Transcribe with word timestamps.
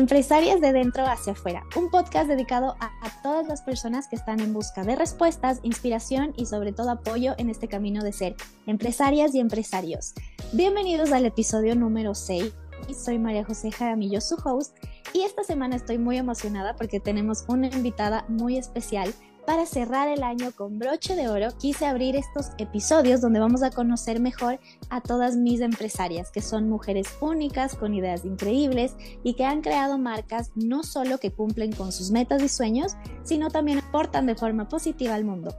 Empresarias 0.00 0.62
de 0.62 0.72
dentro 0.72 1.04
hacia 1.04 1.34
afuera, 1.34 1.62
un 1.76 1.90
podcast 1.90 2.26
dedicado 2.26 2.74
a, 2.80 2.90
todas 3.22 3.46
las 3.46 3.60
personas 3.60 4.08
que 4.08 4.16
están 4.16 4.40
en 4.40 4.54
busca 4.54 4.82
de 4.82 4.96
respuestas, 4.96 5.60
inspiración 5.62 6.32
y 6.38 6.46
sobre 6.46 6.72
todo 6.72 6.88
apoyo 6.88 7.34
en 7.36 7.50
este 7.50 7.68
camino 7.68 8.02
de 8.02 8.14
ser 8.14 8.34
empresarias 8.66 9.34
y 9.34 9.40
empresarios. 9.40 10.14
Bienvenidos 10.54 11.12
al 11.12 11.26
episodio 11.26 11.76
número 11.76 12.14
6. 12.14 12.50
Soy 12.96 13.18
María 13.18 13.44
José 13.44 13.70
Jaramillo, 13.72 14.22
su 14.22 14.36
host, 14.42 14.74
y 15.12 15.20
esta 15.20 15.44
semana 15.44 15.76
estoy 15.76 15.98
muy 15.98 16.16
emocionada 16.16 16.76
porque 16.76 16.98
tenemos 16.98 17.44
una 17.46 17.66
invitada 17.66 18.24
muy 18.26 18.56
especial 18.56 19.12
para 19.46 19.66
cerrar 19.66 20.08
el 20.08 20.22
año 20.22 20.52
con 20.52 20.78
broche 20.78 21.16
de 21.16 21.28
oro, 21.28 21.48
quise 21.58 21.86
abrir 21.86 22.16
estos 22.16 22.50
episodios 22.58 23.20
donde 23.20 23.40
vamos 23.40 23.62
a 23.62 23.70
conocer 23.70 24.20
mejor 24.20 24.60
a 24.90 25.00
todas 25.00 25.36
mis 25.36 25.60
empresarias, 25.60 26.30
que 26.30 26.42
son 26.42 26.68
mujeres 26.68 27.08
únicas, 27.20 27.74
con 27.74 27.94
ideas 27.94 28.24
increíbles 28.24 28.96
y 29.22 29.34
que 29.34 29.44
han 29.44 29.62
creado 29.62 29.98
marcas 29.98 30.52
no 30.54 30.82
solo 30.82 31.18
que 31.18 31.32
cumplen 31.32 31.72
con 31.72 31.92
sus 31.92 32.10
metas 32.10 32.42
y 32.42 32.48
sueños, 32.48 32.96
sino 33.22 33.48
también 33.48 33.78
aportan 33.78 34.26
de 34.26 34.36
forma 34.36 34.68
positiva 34.68 35.14
al 35.14 35.24
mundo. 35.24 35.54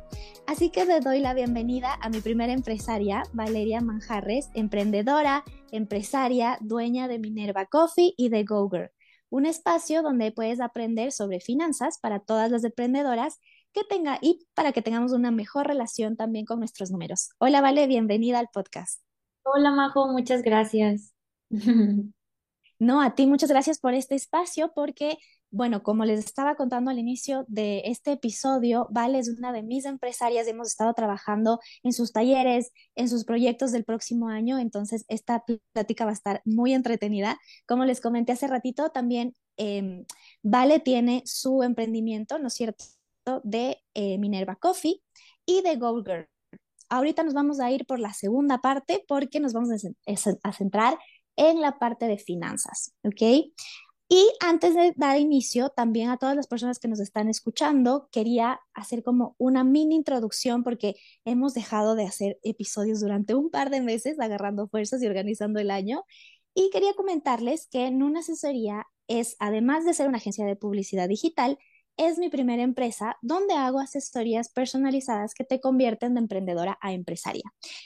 Así 0.48 0.70
que 0.70 0.86
le 0.86 1.00
doy 1.00 1.20
la 1.20 1.34
bienvenida 1.34 1.98
a 2.02 2.10
mi 2.10 2.22
primera 2.22 2.54
empresaria, 2.54 3.24
Valeria 3.34 3.82
Manjarres, 3.82 4.50
emprendedora, 4.54 5.44
empresaria, 5.72 6.58
dueña 6.62 7.08
de 7.08 7.20
Minerva 7.20 7.66
Coffee 7.66 8.14
y 8.18 8.30
de 8.30 8.44
GoGirl 8.44 8.92
un 9.32 9.46
espacio 9.46 10.04
donde 10.04 10.32
puedes 10.32 10.60
aprender 10.60 11.12
sobre 11.12 11.40
finanzas 11.40 11.98
para 12.00 12.20
todas 12.20 12.52
las 12.52 12.64
emprendedoras 12.66 13.40
que 13.72 13.84
tenga 13.86 14.20
y 14.22 14.46
para 14.54 14.74
que 14.74 14.82
tengamos 14.82 15.14
una 15.14 15.32
mejor 15.32 15.68
relación 15.68 16.18
también 16.18 16.46
con 16.46 16.60
nuestros 16.60 16.92
números. 16.92 17.30
Hola, 17.40 17.62
Vale, 17.62 17.88
bienvenida 17.88 18.40
al 18.40 18.50
podcast. 18.54 19.02
Hola, 19.44 19.72
Majo, 19.72 20.12
muchas 20.12 20.44
gracias. 20.44 21.14
No, 22.80 23.00
a 23.00 23.14
ti 23.14 23.28
muchas 23.28 23.52
gracias 23.52 23.78
por 23.78 23.94
este 23.94 24.16
espacio 24.16 24.72
porque, 24.74 25.20
bueno, 25.52 25.84
como 25.84 26.06
les 26.06 26.20
estaba 26.20 26.56
contando 26.56 26.92
al 26.92 27.00
inicio 27.00 27.46
de 27.48 27.84
este 27.86 28.14
episodio, 28.14 28.88
Vale 28.90 29.20
es 29.20 29.30
una 29.30 29.52
de 29.52 29.64
mis 29.64 29.86
empresarias, 29.86 30.48
hemos 30.48 30.70
estado 30.70 30.94
trabajando 30.94 31.60
en 31.84 31.94
sus 31.94 32.12
talleres, 32.12 32.72
en 32.96 33.10
sus 33.10 33.26
proyectos 33.26 33.72
del 33.72 33.84
próximo 33.84 34.30
año, 34.30 34.58
entonces 34.58 35.06
esta 35.08 35.44
plática 35.74 36.06
va 36.06 36.12
a 36.12 36.14
estar 36.14 36.42
muy 36.46 36.74
entretenida. 36.74 37.40
Como 37.68 37.86
les 37.86 38.02
comenté 38.02 38.32
hace 38.32 38.48
ratito, 38.48 38.90
también 38.90 39.34
eh, 39.58 40.06
Vale 40.42 40.80
tiene 40.80 41.22
su 41.26 41.64
emprendimiento, 41.64 42.40
¿no 42.40 42.48
es 42.48 42.54
cierto? 42.54 42.86
de 43.44 43.78
eh, 43.94 44.18
Minerva 44.18 44.56
Coffee 44.56 45.02
y 45.46 45.62
de 45.62 45.76
Gold 45.76 46.08
Girl. 46.08 46.28
Ahorita 46.90 47.24
nos 47.24 47.34
vamos 47.34 47.60
a 47.60 47.72
ir 47.72 47.86
por 47.86 48.00
la 48.00 48.14
segunda 48.14 48.58
parte 48.60 49.04
porque 49.08 49.40
nos 49.40 49.54
vamos 49.54 49.70
a, 49.72 50.52
centrar 50.52 50.98
en 51.38 51.62
la 51.62 51.80
parte 51.80 52.08
de 52.08 52.18
finanzas, 52.18 52.94
¿ok? 53.04 53.54
Y 54.14 54.30
antes 54.42 54.76
de 54.76 54.94
dar 54.98 55.18
inicio, 55.18 55.70
también 55.70 56.10
a 56.10 56.18
todas 56.18 56.36
las 56.36 56.46
personas 56.46 56.80
que 56.80 56.90
nos 56.90 57.00
están 57.00 57.30
escuchando, 57.30 58.10
quería 58.12 58.60
hacer 58.74 59.04
como 59.04 59.36
una 59.38 59.64
mini 59.64 59.96
introducción 59.96 60.66
porque 60.66 60.96
hemos 61.24 61.54
dejado 61.54 61.96
de 61.96 62.04
hacer 62.04 62.38
episodios 62.44 63.00
durante 63.00 63.36
un 63.36 63.50
par 63.50 63.70
de 63.70 63.80
meses, 63.80 64.20
agarrando 64.20 64.68
fuerzas 64.68 65.02
y 65.02 65.08
organizando 65.08 65.62
el 65.62 65.72
año. 65.72 66.04
Y 66.54 66.72
quería 66.72 66.94
comentarles 66.94 67.70
que 67.72 67.86
en 67.86 68.04
una 68.04 68.20
asesoría 68.20 68.86
es, 69.08 69.38
además 69.40 69.86
de 69.86 69.94
ser 69.94 70.10
una 70.10 70.18
agencia 70.18 70.46
de 70.46 70.58
publicidad 70.58 71.08
digital, 71.08 71.58
es 71.96 72.18
mi 72.18 72.28
primera 72.28 72.64
empresa 72.64 73.16
donde 73.22 73.54
hago 73.54 73.80
asesorías 73.80 74.50
personalizadas 74.50 75.34
que 75.34 75.46
te 75.46 75.62
convierten 75.62 76.16
de 76.16 76.20
emprendedora 76.20 76.78
a 76.82 76.92
empresaria. 76.92 77.44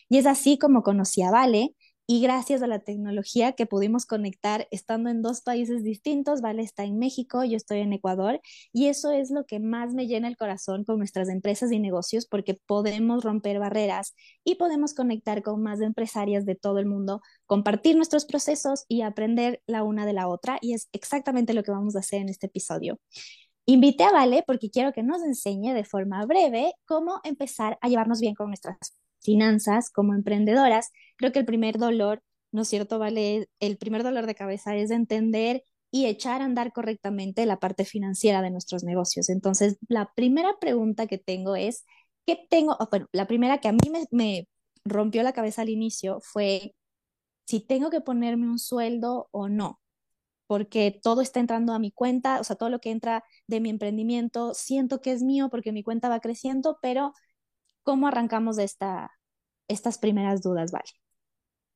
Y 0.10 0.18
es 0.18 0.26
así 0.26 0.58
como 0.58 0.82
conocí 0.82 1.22
a 1.22 1.30
Vale 1.30 1.76
y 2.08 2.22
gracias 2.22 2.62
a 2.62 2.68
la 2.68 2.80
tecnología 2.80 3.54
que 3.54 3.66
pudimos 3.66 4.06
conectar 4.06 4.68
estando 4.72 5.10
en 5.10 5.22
dos 5.22 5.42
países 5.42 5.84
distintos, 5.84 6.42
Vale 6.42 6.62
está 6.62 6.84
en 6.84 7.00
México, 7.00 7.44
yo 7.44 7.58
estoy 7.58 7.80
en 7.80 7.94
Ecuador 7.94 8.42
y 8.72 8.88
eso 8.88 9.12
es 9.12 9.32
lo 9.32 9.46
que 9.46 9.60
más 9.60 9.94
me 9.94 10.08
llena 10.08 10.28
el 10.28 10.38
corazón 10.38 10.84
con 10.84 11.00
nuestras 11.00 11.30
empresas 11.30 11.72
y 11.72 11.80
negocios 11.80 12.28
porque 12.28 12.60
podemos 12.66 13.24
romper 13.24 13.60
barreras 13.60 14.14
y 14.44 14.56
podemos 14.56 14.94
conectar 14.94 15.42
con 15.42 15.64
más 15.64 15.82
empresarias 15.82 16.46
de 16.46 16.56
todo 16.56 16.80
el 16.80 16.86
mundo, 16.86 17.22
compartir 17.48 17.96
nuestros 17.96 18.26
procesos 18.26 18.86
y 18.88 19.02
aprender 19.02 19.62
la 19.66 19.84
una 19.84 20.06
de 20.06 20.14
la 20.14 20.28
otra 20.28 20.60
y 20.62 20.74
es 20.74 20.90
exactamente 20.94 21.54
lo 21.54 21.64
que 21.64 21.72
vamos 21.72 21.96
a 21.96 22.00
hacer 22.00 22.22
en 22.22 22.30
este 22.30 22.48
episodio. 22.48 23.00
Invité 23.66 24.04
a 24.04 24.12
Vale 24.12 24.44
porque 24.46 24.70
quiero 24.70 24.94
que 24.94 25.02
nos 25.02 25.24
enseñe 25.24 25.74
de 25.74 25.84
forma 25.86 26.24
breve 26.26 26.74
cómo 26.86 27.20
empezar 27.24 27.80
a 27.82 27.90
llevarnos 27.90 28.20
bien 28.20 28.36
con 28.36 28.48
nuestras 28.48 28.78
finanzas 29.26 29.90
como 29.92 30.14
emprendedoras. 30.14 30.92
Creo 31.18 31.32
que 31.32 31.40
el 31.40 31.46
primer 31.46 31.78
dolor, 31.80 32.24
¿no 32.52 32.64
es 32.64 32.68
cierto, 32.70 33.00
Vale? 33.00 33.50
El 33.60 33.78
primer 33.78 34.04
dolor 34.04 34.26
de 34.28 34.36
cabeza 34.36 34.76
es 34.76 34.92
entender 34.92 35.64
y 35.92 36.06
echar 36.08 36.42
a 36.42 36.46
andar 36.46 36.74
correctamente 36.74 37.46
la 37.46 37.60
parte 37.60 37.86
financiera 37.86 38.42
de 38.42 38.52
nuestros 38.52 38.84
negocios. 38.84 39.30
Entonces, 39.30 39.78
la 39.88 40.12
primera 40.16 40.58
pregunta 40.60 41.08
que 41.08 41.18
tengo 41.18 41.56
es, 41.56 41.86
¿qué 42.26 42.38
tengo? 42.50 42.78
bueno, 42.92 43.08
la 43.12 43.28
primera 43.28 43.60
que 43.60 43.70
a 43.70 43.74
mí 43.74 43.90
me, 43.92 44.06
me 44.12 44.48
rompió 44.86 45.24
la 45.24 45.34
cabeza 45.34 45.62
al 45.64 45.70
inicio 45.70 46.20
fue 46.22 46.76
si 47.46 47.60
tengo 47.62 47.90
que 47.90 48.02
ponerme 48.02 48.48
un 48.50 48.60
sueldo 48.60 49.30
o 49.32 49.50
no 49.50 49.80
porque 50.48 51.00
todo 51.04 51.22
está 51.22 51.40
entrando 51.40 51.74
a 51.74 51.80
mi 51.80 51.92
cuenta, 51.92 52.40
o 52.40 52.44
sea, 52.44 52.56
todo 52.56 52.70
lo 52.70 52.80
que 52.80 52.92
entra 52.92 53.24
de 53.48 53.60
mi 53.62 53.70
emprendimiento, 53.70 54.54
siento 54.54 55.02
que 55.02 55.12
es 55.12 55.24
mío 55.24 55.50
porque 55.50 55.72
mi 55.72 55.84
cuenta 55.84 56.10
va 56.10 56.20
creciendo, 56.20 56.78
pero 56.82 57.14
¿cómo 57.86 58.08
arrancamos 58.10 58.58
esta, 58.60 59.14
estas 59.70 60.00
primeras 60.00 60.44
dudas, 60.44 60.74
Vale? 60.74 60.92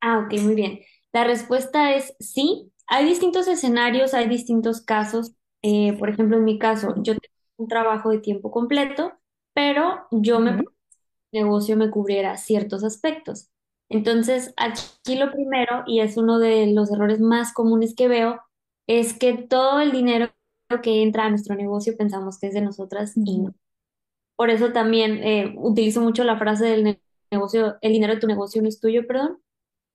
Ah, 0.01 0.19
ok, 0.19 0.41
muy 0.41 0.55
bien. 0.55 0.81
La 1.13 1.23
respuesta 1.23 1.93
es 1.93 2.15
sí. 2.19 2.71
Hay 2.87 3.05
distintos 3.05 3.47
escenarios, 3.47 4.13
hay 4.13 4.27
distintos 4.27 4.81
casos. 4.81 5.33
Eh, 5.61 5.93
por 5.99 6.09
ejemplo, 6.09 6.37
en 6.37 6.45
mi 6.45 6.59
caso, 6.59 6.95
yo 6.97 7.13
tengo 7.13 7.35
un 7.57 7.67
trabajo 7.69 8.09
de 8.11 8.19
tiempo 8.19 8.51
completo, 8.51 9.13
pero 9.53 10.07
yo 10.11 10.39
me 10.41 10.63
negocio 11.31 11.77
me 11.77 11.91
cubriera 11.91 12.37
ciertos 12.37 12.83
aspectos. 12.83 13.49
Entonces, 13.89 14.53
aquí 14.57 15.17
lo 15.17 15.31
primero, 15.31 15.83
y 15.87 16.01
es 16.01 16.17
uno 16.17 16.39
de 16.39 16.67
los 16.73 16.91
errores 16.91 17.19
más 17.21 17.53
comunes 17.53 17.95
que 17.95 18.07
veo, 18.07 18.41
es 18.87 19.13
que 19.17 19.33
todo 19.33 19.81
el 19.81 19.91
dinero 19.91 20.31
que 20.83 21.03
entra 21.03 21.25
a 21.25 21.29
nuestro 21.29 21.55
negocio 21.55 21.97
pensamos 21.97 22.39
que 22.39 22.47
es 22.47 22.53
de 22.53 22.61
nosotras 22.61 23.13
y 23.17 23.39
no. 23.39 23.53
Por 24.39 24.49
eso 24.49 24.71
también 24.71 25.21
eh, 25.21 25.53
utilizo 25.57 25.99
mucho 25.99 26.23
la 26.23 26.37
frase 26.37 26.65
del 26.65 27.01
negocio, 27.29 27.75
el 27.81 27.91
dinero 27.91 28.13
de 28.15 28.21
tu 28.21 28.27
negocio 28.27 28.61
no 28.61 28.69
es 28.69 28.79
tuyo, 28.79 29.05
perdón, 29.05 29.41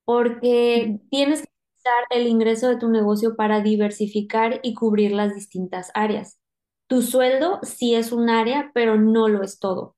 porque 0.05 0.99
tienes 1.09 1.41
que 1.41 1.49
usar 1.79 2.05
el 2.11 2.27
ingreso 2.27 2.69
de 2.69 2.77
tu 2.77 2.89
negocio 2.89 3.35
para 3.35 3.61
diversificar 3.61 4.59
y 4.61 4.75
cubrir 4.75 5.13
las 5.13 5.33
distintas 5.33 5.89
áreas. 5.95 6.39
Tu 6.87 7.01
sueldo 7.01 7.59
sí 7.63 7.95
es 7.95 8.11
un 8.11 8.29
área, 8.29 8.69
pero 8.75 8.97
no 8.97 9.29
lo 9.29 9.41
es 9.43 9.57
todo. 9.57 9.95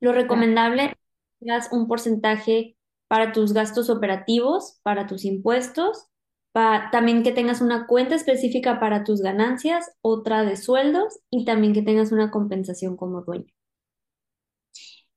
Lo 0.00 0.12
recomendable 0.12 0.94
es 1.40 1.68
un 1.72 1.88
porcentaje 1.88 2.76
para 3.08 3.32
tus 3.32 3.54
gastos 3.54 3.88
operativos, 3.88 4.80
para 4.82 5.06
tus 5.06 5.24
impuestos 5.24 6.10
también 6.52 7.22
que 7.22 7.32
tengas 7.32 7.60
una 7.60 7.86
cuenta 7.86 8.14
específica 8.14 8.78
para 8.78 9.04
tus 9.04 9.22
ganancias, 9.22 9.90
otra 10.02 10.44
de 10.44 10.56
sueldos 10.56 11.20
y 11.30 11.44
también 11.44 11.72
que 11.72 11.82
tengas 11.82 12.12
una 12.12 12.30
compensación 12.30 12.96
como 12.96 13.22
dueño. 13.22 13.52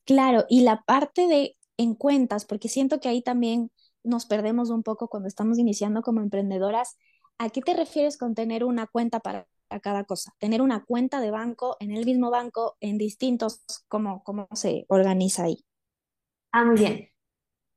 Claro, 0.05 0.45
y 0.49 0.61
la 0.61 0.81
parte 0.83 1.27
de 1.27 1.55
en 1.77 1.95
cuentas, 1.95 2.45
porque 2.45 2.69
siento 2.69 2.99
que 2.99 3.09
ahí 3.09 3.21
también 3.21 3.71
nos 4.03 4.25
perdemos 4.25 4.69
un 4.69 4.83
poco 4.83 5.07
cuando 5.07 5.27
estamos 5.27 5.57
iniciando 5.57 6.01
como 6.01 6.21
emprendedoras. 6.21 6.97
¿A 7.37 7.49
qué 7.49 7.61
te 7.61 7.73
refieres 7.73 8.17
con 8.17 8.33
tener 8.35 8.63
una 8.63 8.87
cuenta 8.87 9.19
para 9.19 9.47
cada 9.81 10.05
cosa? 10.05 10.31
Tener 10.39 10.61
una 10.61 10.85
cuenta 10.85 11.19
de 11.19 11.31
banco 11.31 11.75
en 11.79 11.91
el 11.91 12.05
mismo 12.05 12.29
banco, 12.31 12.77
en 12.79 12.97
distintos, 12.97 13.61
¿cómo, 13.87 14.23
cómo 14.23 14.47
se 14.53 14.85
organiza 14.87 15.43
ahí? 15.45 15.65
Ah, 16.51 16.63
muy 16.63 16.77
bien. 16.77 17.09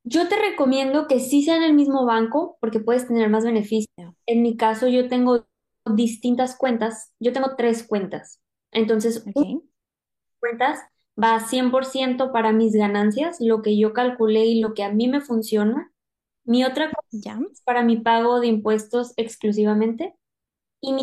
Yo 0.05 0.29
te 0.29 0.37
recomiendo 0.39 1.07
que 1.09 1.21
sí 1.21 1.43
sea 1.43 1.57
en 1.57 1.65
el 1.65 1.75
mismo 1.75 2.07
banco 2.07 2.57
porque 2.61 2.81
puedes 2.81 3.09
tener 3.09 3.29
más 3.29 3.45
beneficio. 3.45 4.17
En 4.27 4.43
mi 4.43 4.57
caso, 4.57 4.87
yo 4.87 5.09
tengo 5.09 5.47
distintas 5.85 6.57
cuentas. 6.57 7.13
Yo 7.19 7.33
tengo 7.33 7.57
tres 7.57 7.83
cuentas. 7.83 8.41
Entonces, 8.71 9.25
cuentas 10.41 10.79
va 11.21 11.41
100% 11.41 12.33
para 12.33 12.53
mis 12.53 12.75
ganancias, 12.75 13.41
lo 13.41 13.63
que 13.63 13.79
yo 13.79 13.93
calculé 13.93 14.47
y 14.47 14.61
lo 14.61 14.75
que 14.75 14.85
a 14.85 14.93
mí 14.93 15.09
me 15.09 15.21
funciona. 15.21 15.93
Mi 16.45 16.65
otra 16.65 16.91
cuenta 16.91 17.39
es 17.53 17.61
para 17.63 17.83
mi 17.83 17.99
pago 17.99 18.41
de 18.41 18.47
impuestos 18.47 19.13
exclusivamente. 19.17 20.15
Y 20.81 20.93
mi 20.93 21.03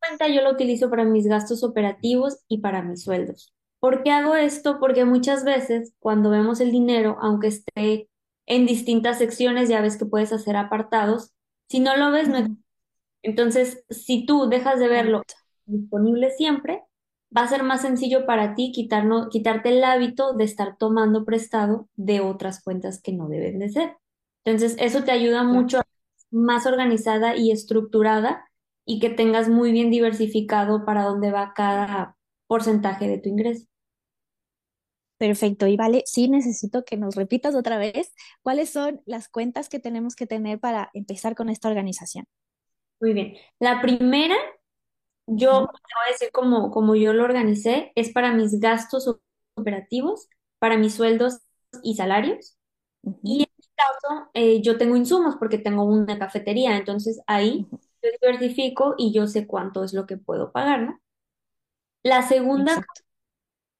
cuenta 0.00 0.28
yo 0.28 0.42
la 0.42 0.50
utilizo 0.52 0.90
para 0.90 1.04
mis 1.04 1.26
gastos 1.26 1.62
operativos 1.62 2.38
y 2.48 2.58
para 2.58 2.82
mis 2.82 3.02
sueldos. 3.02 3.52
¿Por 3.80 4.02
qué 4.02 4.10
hago 4.10 4.34
esto? 4.34 4.78
Porque 4.80 5.04
muchas 5.04 5.44
veces 5.44 5.94
cuando 6.00 6.30
vemos 6.30 6.60
el 6.60 6.70
dinero, 6.72 7.18
aunque 7.20 7.48
esté 7.48 8.08
en 8.46 8.66
distintas 8.66 9.18
secciones, 9.18 9.68
ya 9.68 9.80
ves 9.80 9.96
que 9.96 10.06
puedes 10.06 10.32
hacer 10.32 10.56
apartados. 10.56 11.32
Si 11.68 11.80
no 11.80 11.96
lo 11.96 12.10
ves, 12.10 12.28
no 12.28 12.46
Entonces, 13.22 13.84
si 13.90 14.26
tú 14.26 14.48
dejas 14.48 14.78
de 14.80 14.88
verlo 14.88 15.22
disponible 15.66 16.30
siempre, 16.30 16.82
va 17.36 17.42
a 17.42 17.48
ser 17.48 17.62
más 17.62 17.82
sencillo 17.82 18.26
para 18.26 18.54
ti 18.54 18.72
quitarnos, 18.72 19.28
quitarte 19.28 19.70
el 19.70 19.84
hábito 19.84 20.32
de 20.34 20.44
estar 20.44 20.76
tomando 20.76 21.24
prestado 21.24 21.88
de 21.96 22.20
otras 22.20 22.62
cuentas 22.62 23.00
que 23.00 23.12
no 23.12 23.28
deben 23.28 23.58
de 23.58 23.70
ser. 23.70 23.96
Entonces, 24.44 24.76
eso 24.78 25.04
te 25.04 25.12
ayuda 25.12 25.42
mucho 25.42 25.78
a 25.78 25.84
más 26.30 26.66
organizada 26.66 27.36
y 27.36 27.50
estructurada 27.50 28.44
y 28.84 28.98
que 29.00 29.10
tengas 29.10 29.48
muy 29.48 29.72
bien 29.72 29.90
diversificado 29.90 30.84
para 30.84 31.04
dónde 31.04 31.30
va 31.30 31.52
cada 31.54 32.16
porcentaje 32.46 33.08
de 33.08 33.18
tu 33.18 33.28
ingreso. 33.28 33.66
Perfecto. 35.18 35.66
Y 35.66 35.76
vale, 35.76 36.02
sí 36.06 36.28
necesito 36.28 36.82
que 36.84 36.96
nos 36.96 37.14
repitas 37.14 37.54
otra 37.54 37.76
vez 37.76 38.14
cuáles 38.42 38.70
son 38.70 39.02
las 39.04 39.28
cuentas 39.28 39.68
que 39.68 39.78
tenemos 39.78 40.16
que 40.16 40.26
tener 40.26 40.58
para 40.58 40.90
empezar 40.94 41.34
con 41.34 41.50
esta 41.50 41.68
organización. 41.68 42.24
Muy 43.00 43.12
bien. 43.12 43.34
La 43.58 43.82
primera, 43.82 44.34
yo 45.36 45.66
te 45.66 45.94
voy 45.96 46.04
a 46.08 46.12
decir 46.12 46.30
como, 46.32 46.70
como 46.70 46.94
yo 46.96 47.12
lo 47.12 47.24
organicé, 47.24 47.92
es 47.94 48.10
para 48.12 48.32
mis 48.32 48.60
gastos 48.60 49.08
operativos, 49.56 50.28
para 50.58 50.76
mis 50.78 50.94
sueldos 50.94 51.40
y 51.82 51.94
salarios. 51.96 52.56
Y 53.22 53.42
en 53.44 53.48
mi 53.58 53.66
caso, 53.76 54.30
eh, 54.34 54.62
yo 54.62 54.78
tengo 54.78 54.96
insumos 54.96 55.36
porque 55.38 55.58
tengo 55.58 55.84
una 55.84 56.18
cafetería, 56.18 56.76
entonces 56.78 57.20
ahí 57.26 57.68
yo 58.02 58.10
diversifico 58.20 58.94
y 58.98 59.12
yo 59.14 59.26
sé 59.28 59.46
cuánto 59.46 59.84
es 59.84 59.92
lo 59.94 60.06
que 60.06 60.16
puedo 60.18 60.52
pagar, 60.52 60.82
¿no? 60.82 61.00
La 62.02 62.20
segunda, 62.22 62.76
Exacto. 62.76 63.02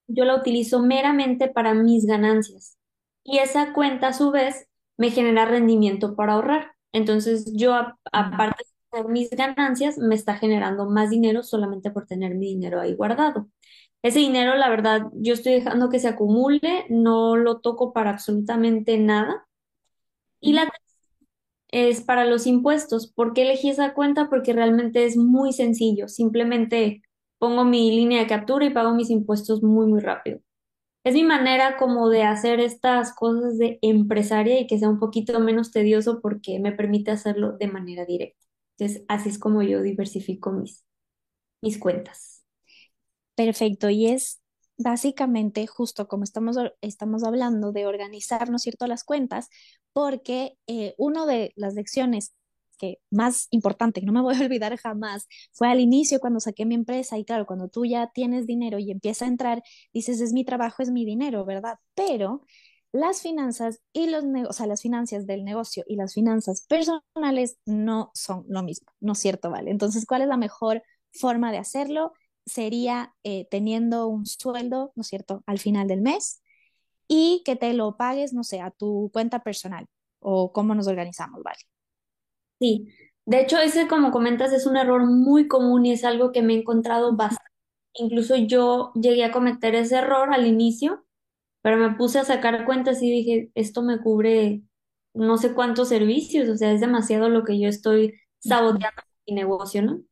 yo 0.09 0.25
la 0.25 0.35
utilizo 0.37 0.81
meramente 0.83 1.49
para 1.49 1.75
mis 1.75 2.07
ganancias 2.07 2.77
y 3.25 3.39
esa 3.39 3.73
cuenta 3.73 4.09
a 4.09 4.13
su 4.13 4.31
vez 4.31 4.67
me 4.97 5.11
genera 5.11 5.45
rendimiento 5.47 6.17
para 6.17 6.35
ahorrar. 6.35 6.73
Entonces 6.93 7.53
yo, 7.55 7.75
a- 7.75 7.99
aparte 8.13 8.65
mis 9.09 9.31
ganancias, 9.31 9.99
me 9.99 10.15
está 10.15 10.37
generando 10.37 10.89
más 10.89 11.11
dinero 11.11 11.43
solamente 11.43 11.91
por 11.91 12.07
tener 12.07 12.35
mi 12.35 12.47
dinero 12.47 12.81
ahí 12.81 12.95
guardado. 12.95 13.49
Ese 14.03 14.21
dinero, 14.21 14.55
la 14.57 14.69
verdad, 14.71 15.09
yo 15.15 15.35
estoy 15.35 15.53
dejando 15.55 15.91
que 15.91 15.99
se 16.01 16.09
acumule, 16.09 16.87
no 16.91 17.37
lo 17.37 17.61
toco 17.61 17.93
para 17.93 18.11
absolutamente 18.11 18.99
nada. 18.99 19.47
Y 20.41 20.53
la 20.55 20.71
es 21.69 22.01
para 22.03 22.25
los 22.27 22.47
impuestos. 22.47 23.13
¿Por 23.13 23.33
qué 23.33 23.43
elegí 23.43 23.71
esa 23.71 23.95
cuenta? 23.95 24.29
Porque 24.29 24.53
realmente 24.53 25.05
es 25.05 25.17
muy 25.17 25.53
sencillo. 25.53 26.09
Simplemente 26.09 27.03
pongo 27.39 27.65
mi 27.65 27.91
línea 27.91 28.21
de 28.21 28.27
captura 28.27 28.67
y 28.67 28.71
pago 28.71 28.95
mis 28.95 29.11
impuestos 29.11 29.63
muy, 29.63 29.87
muy 29.87 30.01
rápido. 30.01 30.41
Es 31.05 31.15
mi 31.15 31.25
manera 31.25 31.77
como 31.79 32.11
de 32.11 32.25
hacer 32.25 32.61
estas 32.61 33.15
cosas 33.15 33.59
de 33.59 33.79
empresaria 33.83 34.61
y 34.61 34.67
que 34.69 34.79
sea 34.79 34.91
un 34.91 35.01
poquito 35.01 35.41
menos 35.41 35.73
tedioso 35.73 36.21
porque 36.23 36.61
me 36.61 36.73
permite 36.73 37.13
hacerlo 37.13 37.53
de 37.59 37.69
manera 37.69 38.07
directa. 38.07 38.47
Así 39.09 39.29
es 39.29 39.39
como 39.39 39.63
yo 39.63 39.83
diversifico 39.83 40.53
mis, 40.53 40.85
mis 41.63 41.79
cuentas. 41.79 42.45
Perfecto. 43.35 43.91
Y 43.91 44.07
es 44.07 44.41
básicamente 44.77 45.67
justo 45.67 46.09
como 46.09 46.25
estamos, 46.25 46.57
estamos 46.81 47.25
hablando 47.25 47.73
de 47.73 47.87
organizar, 47.87 48.51
¿no 48.51 48.57
es 48.57 48.63
cierto?, 48.63 48.87
las 48.87 49.05
cuentas, 49.05 49.49
porque 49.93 50.57
eh, 50.67 50.95
una 50.99 51.27
de 51.27 51.53
las 51.57 51.75
lecciones 51.75 52.35
que 52.79 52.99
más 53.11 53.47
importante, 53.51 54.01
que 54.01 54.07
no 54.07 54.13
me 54.13 54.23
voy 54.23 54.35
a 54.37 54.41
olvidar 54.45 54.77
jamás, 54.79 55.27
fue 55.53 55.69
al 55.69 55.81
inicio 55.81 56.19
cuando 56.21 56.41
saqué 56.41 56.65
mi 56.65 56.75
empresa 56.75 57.19
y 57.19 57.25
claro, 57.25 57.47
cuando 57.47 57.69
tú 57.69 57.85
ya 57.85 58.11
tienes 58.13 58.47
dinero 58.47 58.79
y 58.79 58.91
empieza 58.91 59.27
a 59.27 59.29
entrar, 59.29 59.63
dices, 59.93 60.21
es 60.21 60.33
mi 60.33 60.45
trabajo, 60.45 60.83
es 60.83 60.91
mi 60.91 61.05
dinero, 61.05 61.45
¿verdad? 61.45 61.79
Pero 61.95 62.43
las 62.93 63.23
finanzas 63.23 63.81
y 63.93 64.09
los 64.09 64.25
o 64.49 64.53
sea, 64.53 64.67
las 64.67 64.83
finanzas 64.83 65.27
del 65.27 65.45
negocio 65.45 65.85
y 65.87 65.97
las 65.97 66.15
finanzas 66.15 66.67
personales 66.69 67.59
no 67.67 68.11
son 68.15 68.45
lo 68.49 68.63
mismo, 68.63 68.93
¿no 69.01 69.13
es 69.13 69.19
cierto? 69.19 69.51
Vale. 69.51 69.71
Entonces, 69.71 70.07
¿cuál 70.07 70.23
es 70.23 70.29
la 70.29 70.37
mejor 70.37 70.83
forma 71.13 71.53
de 71.53 71.59
hacerlo? 71.59 72.13
sería 72.47 73.15
eh, 73.23 73.47
teniendo 73.51 74.07
un 74.07 74.27
sueldo, 74.27 74.93
¿no 74.95 75.03
es 75.03 75.09
cierto?, 75.09 75.43
al 75.47 75.59
final 75.59 75.89
del 75.89 76.01
mes 76.03 76.43
y 77.09 77.43
que 77.45 77.57
te 77.57 77.73
lo 77.73 77.97
pagues, 77.97 78.33
no 78.33 78.45
sé, 78.45 78.61
a 78.61 78.71
tu 78.71 79.11
cuenta 79.13 79.41
personal 79.41 79.87
o 80.21 80.53
cómo 80.53 80.75
nos 80.75 80.87
organizamos, 80.87 81.43
¿vale? 81.43 81.59
Sí, 82.61 82.89
de 83.25 83.41
hecho, 83.41 83.59
ese, 83.59 83.89
como 83.89 84.11
comentas, 84.11 84.53
es 84.53 84.67
un 84.67 84.77
error 84.77 85.07
muy 85.07 85.49
común 85.49 85.87
y 85.87 85.93
es 85.93 86.05
algo 86.05 86.31
que 86.33 86.43
me 86.43 86.55
he 86.55 86.59
encontrado 86.59 87.17
bastante. 87.17 87.51
Incluso 87.95 88.37
yo 88.37 88.93
llegué 88.95 89.25
a 89.25 89.33
cometer 89.33 89.75
ese 89.75 89.97
error 89.97 90.33
al 90.33 90.47
inicio 90.47 91.05
pero 91.63 91.77
me 91.77 91.95
puse 91.97 92.19
a 92.19 92.25
sacar 92.25 92.65
cuentas 92.65 93.03
y 93.03 93.11
dije, 93.11 93.51
esto 93.55 93.83
me 93.83 94.01
cubre 94.01 94.63
no 95.15 95.39
sé 95.39 95.55
cuántos 95.55 95.89
servicios, 95.89 96.49
o 96.49 96.57
sea, 96.57 96.73
es 96.73 96.81
demasiado 96.81 97.29
lo 97.29 97.45
que 97.45 97.59
yo 97.61 97.69
estoy 97.69 98.15
saboteando 98.39 99.03
mi 99.27 99.35
negocio, 99.35 99.83
¿no? 99.83 100.03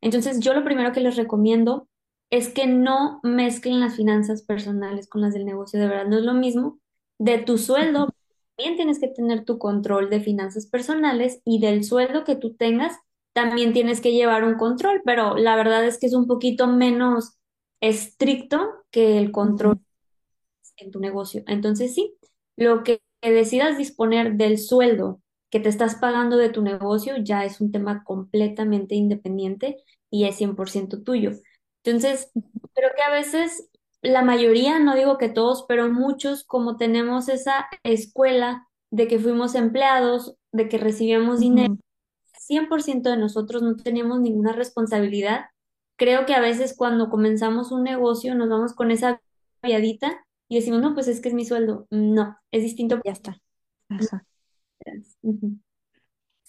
Entonces, 0.00 0.40
yo 0.40 0.54
lo 0.54 0.64
primero 0.64 0.92
que 0.92 1.00
les 1.00 1.16
recomiendo 1.16 1.88
es 2.30 2.48
que 2.48 2.66
no 2.66 3.20
mezclen 3.22 3.80
las 3.80 3.96
finanzas 3.96 4.42
personales 4.42 5.08
con 5.08 5.20
las 5.20 5.34
del 5.34 5.44
negocio, 5.44 5.78
de 5.78 5.88
verdad 5.88 6.06
no 6.06 6.18
es 6.18 6.24
lo 6.24 6.34
mismo. 6.34 6.80
De 7.18 7.38
tu 7.38 7.58
sueldo, 7.58 8.08
también 8.56 8.76
tienes 8.76 8.98
que 8.98 9.08
tener 9.08 9.44
tu 9.44 9.58
control 9.58 10.10
de 10.10 10.20
finanzas 10.20 10.66
personales 10.66 11.40
y 11.44 11.60
del 11.60 11.84
sueldo 11.84 12.24
que 12.24 12.36
tú 12.36 12.54
tengas, 12.54 12.96
también 13.32 13.72
tienes 13.72 14.00
que 14.00 14.12
llevar 14.12 14.44
un 14.44 14.54
control, 14.54 15.02
pero 15.04 15.36
la 15.36 15.56
verdad 15.56 15.84
es 15.86 15.98
que 15.98 16.06
es 16.06 16.14
un 16.14 16.26
poquito 16.26 16.66
menos 16.66 17.38
estricto 17.80 18.68
que 18.90 19.18
el 19.18 19.30
control. 19.32 19.80
En 20.82 20.90
tu 20.90 21.00
negocio. 21.00 21.42
Entonces, 21.46 21.94
sí, 21.94 22.14
lo 22.56 22.82
que 22.82 23.00
decidas 23.22 23.78
disponer 23.78 24.34
del 24.34 24.58
sueldo 24.58 25.20
que 25.50 25.60
te 25.60 25.68
estás 25.68 25.96
pagando 25.96 26.36
de 26.36 26.48
tu 26.48 26.62
negocio 26.62 27.16
ya 27.18 27.44
es 27.44 27.60
un 27.60 27.72
tema 27.72 28.04
completamente 28.04 28.94
independiente 28.94 29.76
y 30.10 30.24
es 30.24 30.36
100% 30.36 31.02
tuyo. 31.02 31.32
Entonces, 31.84 32.30
creo 32.74 32.90
que 32.96 33.02
a 33.02 33.10
veces 33.10 33.68
la 34.02 34.22
mayoría, 34.22 34.78
no 34.78 34.94
digo 34.94 35.18
que 35.18 35.28
todos, 35.28 35.64
pero 35.68 35.90
muchos, 35.90 36.44
como 36.44 36.76
tenemos 36.76 37.28
esa 37.28 37.66
escuela 37.84 38.66
de 38.90 39.08
que 39.08 39.18
fuimos 39.18 39.54
empleados, 39.54 40.36
de 40.52 40.68
que 40.68 40.78
recibíamos 40.78 41.40
dinero, 41.40 41.72
Ujú. 41.72 41.80
100% 42.38 43.10
de 43.10 43.16
nosotros 43.16 43.62
no 43.62 43.76
teníamos 43.76 44.20
ninguna 44.20 44.52
responsabilidad. 44.52 45.46
Creo 45.96 46.26
que 46.26 46.34
a 46.34 46.40
veces 46.40 46.74
cuando 46.76 47.08
comenzamos 47.10 47.70
un 47.72 47.84
negocio 47.84 48.34
nos 48.34 48.48
vamos 48.48 48.74
con 48.74 48.90
esa 48.90 49.20
viadita 49.62 50.24
y 50.52 50.56
decimos, 50.56 50.82
no, 50.82 50.92
pues 50.94 51.08
es 51.08 51.20
que 51.20 51.28
es 51.30 51.34
mi 51.34 51.46
sueldo. 51.46 51.86
No, 51.90 52.36
es 52.50 52.62
distinto. 52.62 53.00
ya 53.04 53.12
está. 53.12 53.40
Ajá. 53.88 54.26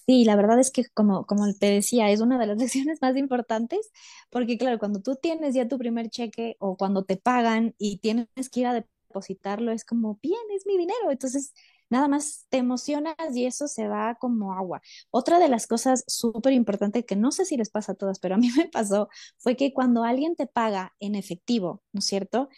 Sí, 0.05 0.25
la 0.25 0.35
verdad 0.35 0.59
es 0.59 0.69
que 0.71 0.83
como, 0.93 1.25
como 1.25 1.53
te 1.53 1.67
decía, 1.67 2.09
es 2.11 2.19
una 2.19 2.37
de 2.37 2.47
las 2.47 2.57
lecciones 2.59 3.01
más 3.01 3.15
importantes, 3.15 3.91
porque 4.29 4.57
claro, 4.57 4.77
cuando 4.79 5.01
tú 5.01 5.15
tienes 5.15 5.55
ya 5.55 5.67
tu 5.67 5.77
primer 5.77 6.09
cheque 6.09 6.57
o 6.59 6.75
cuando 6.75 7.05
te 7.05 7.15
pagan 7.17 7.73
y 7.77 7.99
tienes 7.99 8.27
que 8.51 8.59
ir 8.61 8.67
a 8.67 8.73
depositarlo, 8.73 9.71
es 9.71 9.85
como, 9.85 10.19
bien, 10.21 10.39
es 10.55 10.65
mi 10.65 10.77
dinero. 10.77 11.09
Entonces, 11.09 11.53
nada 11.89 12.09
más 12.09 12.45
te 12.49 12.57
emocionas 12.57 13.15
y 13.33 13.45
eso 13.45 13.67
se 13.69 13.87
va 13.87 14.15
como 14.15 14.53
agua. 14.53 14.81
Otra 15.09 15.39
de 15.39 15.47
las 15.47 15.67
cosas 15.67 16.03
súper 16.07 16.51
importantes 16.53 17.05
que 17.05 17.15
no 17.15 17.31
sé 17.31 17.45
si 17.45 17.55
les 17.55 17.69
pasa 17.69 17.93
a 17.93 17.95
todas, 17.95 18.19
pero 18.19 18.35
a 18.35 18.37
mí 18.37 18.49
me 18.57 18.67
pasó, 18.67 19.07
fue 19.37 19.55
que 19.55 19.73
cuando 19.73 20.03
alguien 20.03 20.35
te 20.35 20.47
paga 20.47 20.93
en 20.99 21.15
efectivo, 21.15 21.81
¿no 21.93 21.99
es 21.99 22.05
cierto? 22.05 22.49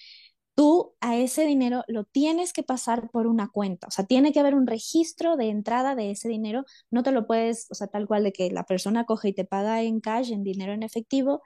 Tú 0.56 0.96
a 1.02 1.18
ese 1.18 1.46
dinero 1.46 1.84
lo 1.88 2.06
tienes 2.06 2.54
que 2.54 2.64
pasar 2.64 3.10
por 3.12 3.28
una 3.28 3.50
cuenta, 3.50 3.88
o 3.88 3.92
sea, 3.92 4.06
tiene 4.06 4.32
que 4.34 4.40
haber 4.40 4.56
un 4.56 4.68
registro 4.68 5.38
de 5.38 5.50
entrada 5.50 5.96
de 5.96 6.12
ese 6.12 6.30
dinero, 6.30 6.66
no 6.92 7.04
te 7.04 7.12
lo 7.12 7.28
puedes, 7.28 7.68
o 7.72 7.76
sea, 7.76 7.88
tal 7.88 8.08
cual 8.08 8.24
de 8.24 8.34
que 8.34 8.50
la 8.52 8.66
persona 8.66 9.06
coge 9.06 9.30
y 9.30 9.34
te 9.34 9.46
paga 9.46 9.82
en 9.84 10.00
cash, 10.02 10.32
en 10.32 10.44
dinero 10.44 10.74
en 10.74 10.84
efectivo, 10.84 11.42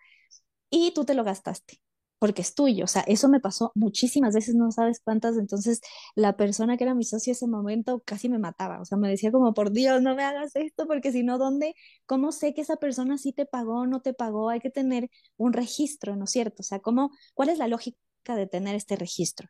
y 0.70 0.92
tú 0.94 1.06
te 1.06 1.16
lo 1.16 1.24
gastaste, 1.24 1.82
porque 2.20 2.42
es 2.44 2.54
tuyo, 2.56 2.86
o 2.86 2.88
sea, 2.88 3.02
eso 3.08 3.30
me 3.30 3.40
pasó 3.40 3.72
muchísimas 3.76 4.36
veces, 4.36 4.56
no 4.56 4.72
sabes 4.72 5.02
cuántas, 5.04 5.38
entonces 5.38 5.82
la 6.16 6.38
persona 6.38 6.78
que 6.78 6.84
era 6.84 6.94
mi 6.96 7.04
socio 7.04 7.34
ese 7.34 7.48
momento 7.48 8.02
casi 8.06 8.30
me 8.30 8.40
mataba, 8.40 8.82
o 8.82 8.86
sea, 8.86 8.98
me 8.98 9.10
decía 9.10 9.32
como, 9.32 9.54
por 9.54 9.72
Dios, 9.72 10.02
no 10.02 10.16
me 10.16 10.24
hagas 10.24 10.56
esto, 10.56 10.86
porque 10.88 11.12
si 11.12 11.24
no, 11.24 11.38
¿dónde, 11.40 11.74
cómo 12.06 12.32
sé 12.32 12.54
que 12.54 12.62
esa 12.62 12.78
persona 12.78 13.18
sí 13.18 13.34
te 13.34 13.46
pagó 13.46 13.88
no 13.88 14.02
te 14.02 14.14
pagó? 14.14 14.50
Hay 14.50 14.60
que 14.60 14.70
tener 14.70 15.10
un 15.38 15.54
registro, 15.54 16.16
¿no 16.16 16.26
es 16.26 16.32
cierto? 16.32 16.58
O 16.62 16.64
sea, 16.64 16.80
¿cómo, 16.80 17.12
cuál 17.34 17.50
es 17.50 17.58
la 17.58 17.68
lógica 17.68 17.98
de 18.36 18.48
tener 18.48 18.76
este 18.76 18.96
registro? 18.96 19.50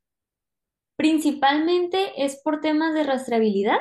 Principalmente 0.96 2.24
es 2.24 2.42
por 2.44 2.62
temas 2.62 2.94
de 2.94 3.04
rastreabilidad 3.04 3.80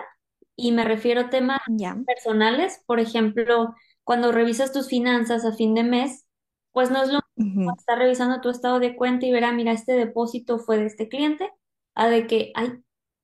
y 0.55 0.73
me 0.73 0.85
refiero 0.85 1.23
a 1.23 1.31
temas 1.31 1.61
personales. 2.07 2.83
Por 2.87 3.01
ejemplo, 3.01 3.75
cuando 4.05 4.33
revisas 4.33 4.73
tus 4.73 4.89
finanzas 4.89 5.45
a 5.45 5.53
fin 5.53 5.75
de 5.75 5.85
mes, 5.85 6.27
pues 6.73 6.91
no 6.91 7.03
es 7.03 7.11
lo 7.13 7.21
mismo 7.37 7.75
estar 7.77 7.99
revisando 7.99 8.41
tu 8.41 8.51
estado 8.51 8.79
de 8.79 8.95
cuenta 8.97 9.27
y 9.27 9.33
ver, 9.33 9.45
ah, 9.45 9.53
mira, 9.53 9.73
este 9.73 9.93
depósito 9.93 10.59
fue 10.59 10.79
de 10.79 10.87
este 10.87 11.09
cliente, 11.09 11.51
a 11.95 12.09
de 12.09 12.27
que, 12.27 12.53
ay, 12.55 12.73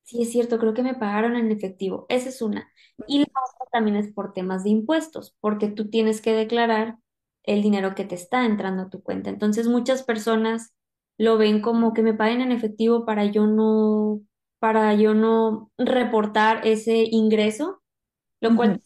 sí 0.03 0.23
es 0.23 0.33
cierto, 0.33 0.59
creo 0.59 0.75
que 0.75 0.83
me 0.83 0.95
pagaron 0.95 1.37
en 1.37 1.51
efectivo. 1.51 2.07
Esa 2.09 2.29
es 2.29 2.43
una. 2.43 2.69
Y 3.07 3.21
la 3.21 3.27
otra 3.27 3.67
también 3.73 3.97
es 3.97 4.13
por 4.13 4.33
temas 4.33 4.65
de 4.65 4.71
impuestos, 4.71 5.37
porque 5.41 5.69
tú 5.69 5.89
tienes 5.89 6.21
que 6.21 6.33
declarar 6.33 6.99
el 7.45 7.63
dinero 7.63 7.95
que 7.95 8.05
te 8.05 8.15
está 8.15 8.45
entrando 8.45 8.85
a 8.85 8.91
tu 8.91 9.03
cuenta. 9.03 9.31
Entonces, 9.31 9.69
muchas 9.69 10.03
personas 10.03 10.73
lo 11.19 11.39
ven 11.39 11.61
como 11.63 11.95
que 11.95 12.03
me 12.03 12.15
paguen 12.15 12.41
en 12.41 12.53
efectivo 12.53 13.05
para 13.07 13.25
yo 13.27 13.47
no, 13.47 14.21
para 14.59 14.95
yo 14.95 15.15
no 15.15 15.71
reportar 15.79 16.67
ese 16.67 17.05
ingreso, 17.11 17.83
lo 18.41 18.57
cual 18.57 18.71
tiene 18.71 18.85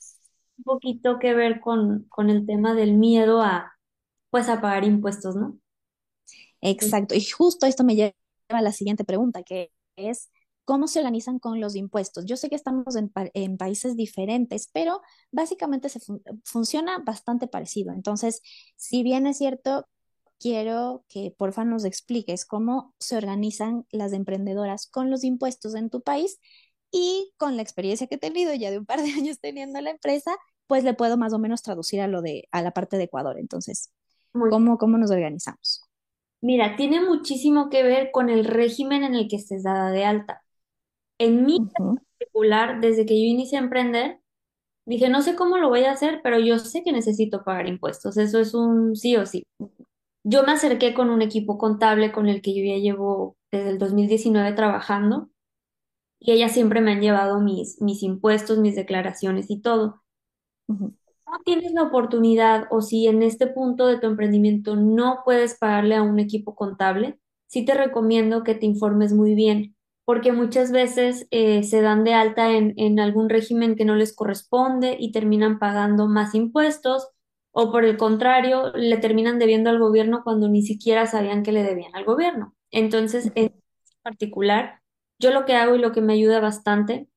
un 0.59 0.65
poquito 0.65 1.19
que 1.21 1.35
ver 1.35 1.61
con, 1.61 2.05
con 2.11 2.31
el 2.31 2.47
tema 2.47 2.75
del 2.75 2.95
miedo 2.95 3.43
a, 3.43 3.75
pues, 4.31 4.49
a 4.49 4.61
pagar 4.61 4.85
impuestos, 4.85 5.37
¿no? 5.37 5.59
Exacto. 6.61 7.15
Y 7.15 7.25
justo 7.25 7.67
esto 7.67 7.85
me 7.85 7.95
lleva 7.97 8.13
a 8.49 8.63
la 8.63 8.73
siguiente 8.73 9.05
pregunta, 9.05 9.43
que 9.43 9.71
es, 9.97 10.31
cómo 10.65 10.87
se 10.87 10.99
organizan 11.01 11.39
con 11.39 11.61
los 11.61 11.77
impuestos. 11.77 12.27
Yo 12.27 12.37
sé 12.37 12.49
que 12.51 12.57
estamos 12.57 12.95
en, 12.97 13.11
en 13.35 13.57
países 13.57 13.97
diferentes, 13.97 14.69
pero 14.73 15.01
básicamente 15.31 15.89
se 15.89 16.01
fun 16.01 16.23
funciona 16.45 16.99
bastante 16.99 17.49
parecido. 17.49 17.93
Entonces, 17.93 18.43
si 18.77 19.03
bien 19.03 19.27
es 19.27 19.39
cierto, 19.39 19.87
quiero 20.40 21.04
que 21.09 21.33
porfa 21.37 21.64
nos 21.64 21.85
expliques 21.85 22.45
cómo 22.47 22.95
se 22.99 23.16
organizan 23.16 23.87
las 23.90 24.12
emprendedoras 24.12 24.87
con 24.88 25.11
los 25.11 25.25
impuestos 25.25 25.75
en 25.75 25.90
tu 25.90 26.02
país 26.02 26.38
y 26.90 27.33
con 27.38 27.57
la 27.57 27.62
experiencia 27.62 28.07
que 28.07 28.16
he 28.16 28.18
tenido 28.18 28.54
ya 28.54 28.71
de 28.71 28.78
un 28.78 28.87
par 28.87 29.00
de 29.02 29.12
años 29.12 29.40
teniendo 29.40 29.80
la 29.80 29.90
empresa, 29.90 30.37
pues 30.66 30.85
le 30.85 30.95
puedo 30.95 31.16
más 31.18 31.33
o 31.33 31.38
menos 31.38 31.62
traducir 31.62 32.00
a 32.00 32.09
lo 32.09 32.23
de 32.23 32.49
a 32.52 32.62
la 32.62 32.73
parte 32.73 32.97
de 32.99 33.04
Ecuador. 33.04 33.38
Entonces, 33.38 33.92
¿cómo, 34.49 34.78
cómo 34.78 34.99
nos 34.99 35.11
organizamos? 35.11 35.83
Mira, 36.40 36.76
tiene 36.76 37.00
muchísimo 37.00 37.68
que 37.71 37.83
ver 37.83 38.11
con 38.12 38.28
el 38.30 38.45
régimen 38.45 39.02
en 39.04 39.14
el 39.14 39.28
que 39.28 39.37
estés 39.37 39.64
dada 39.64 39.90
de 39.90 40.04
alta. 40.04 40.42
En 41.18 41.47
mi 41.47 41.59
Ujú, 41.59 41.99
particular, 42.18 42.80
desde 42.80 43.07
que 43.07 43.14
yo 43.21 43.26
inicié 43.26 43.59
a 43.59 43.62
emprender, 43.62 44.21
dije, 44.87 45.09
no 45.11 45.23
sé 45.23 45.37
cómo 45.37 45.59
lo 45.59 45.68
voy 45.71 45.85
a 45.85 45.92
hacer, 45.92 46.21
pero 46.23 46.38
yo 46.40 46.59
sé 46.61 46.83
que 46.85 46.92
necesito 46.92 47.45
pagar 47.45 47.68
impuestos. 47.68 48.16
Eso 48.18 48.40
es 48.40 48.54
un 48.54 48.97
sí 48.97 49.16
o 49.16 49.26
sí. 49.26 49.45
Yo 50.25 50.45
me 50.45 50.53
acerqué 50.53 50.95
con 50.95 51.11
un 51.11 51.23
equipo 51.23 51.59
contable 51.59 52.13
con 52.13 52.29
el 52.29 52.43
que 52.43 52.55
yo 52.55 52.63
ya 52.65 52.79
llevo 52.79 53.37
desde 53.51 53.71
el 53.71 53.79
2019 53.79 54.53
trabajando 54.53 55.31
y 56.21 56.33
ellas 56.33 56.53
siempre 56.53 56.81
me 56.81 56.93
han 56.93 57.01
llevado 57.01 57.41
mis, 57.41 57.81
mis 57.83 58.03
impuestos, 58.03 58.59
mis 58.59 58.77
declaraciones 58.77 59.51
y 59.51 59.61
todo. 59.61 60.03
tienes 61.45 61.73
la 61.73 61.83
oportunidad 61.85 62.67
o 62.71 62.81
si 62.83 63.07
en 63.07 63.23
este 63.23 63.47
punto 63.47 63.87
de 63.87 63.99
tu 63.99 64.07
emprendimiento 64.07 64.77
no 64.77 65.23
puedes 65.25 65.59
pagarle 65.59 65.97
a 65.97 66.03
un 66.03 66.19
equipo 66.19 66.55
contable, 66.55 67.19
sí 67.47 67.65
te 67.65 67.75
recomiendo 67.75 68.45
que 68.45 68.55
te 68.55 68.67
informes 68.67 69.13
muy 69.13 69.35
bien, 69.35 69.77
porque 70.05 70.33
muchas 70.33 70.73
veces 70.73 71.27
eh, 71.31 71.63
se 71.65 71.81
dan 71.83 72.05
de 72.05 72.15
alta 72.15 72.53
en, 72.53 72.75
en 72.77 73.01
algún 73.01 73.29
régimen 73.29 73.77
que 73.77 73.85
no 73.85 73.95
les 73.95 74.15
corresponde 74.15 74.97
y 74.99 75.13
terminan 75.13 75.59
pagando 75.59 76.07
más 76.09 76.35
impuestos, 76.35 77.09
o 77.52 77.73
por 77.73 77.85
el 77.85 77.97
contrario, 77.97 78.73
le 78.75 78.99
terminan 78.99 79.38
debiendo 79.38 79.71
al 79.71 79.78
gobierno 79.78 80.23
cuando 80.25 80.49
ni 80.49 80.62
siquiera 80.62 81.07
sabían 81.07 81.43
que 81.43 81.52
le 81.52 81.62
debían 81.62 81.95
al 81.97 82.05
gobierno. 82.05 82.55
Entonces, 82.71 83.33
en 83.35 83.52
particular, 84.02 84.81
yo 85.19 85.33
lo 85.33 85.45
que 85.45 85.55
hago 85.55 85.75
y 85.75 85.78
lo 85.78 85.93
que 85.93 86.00
me 86.00 86.14
ayuda 86.14 86.40
bastante 86.40 87.09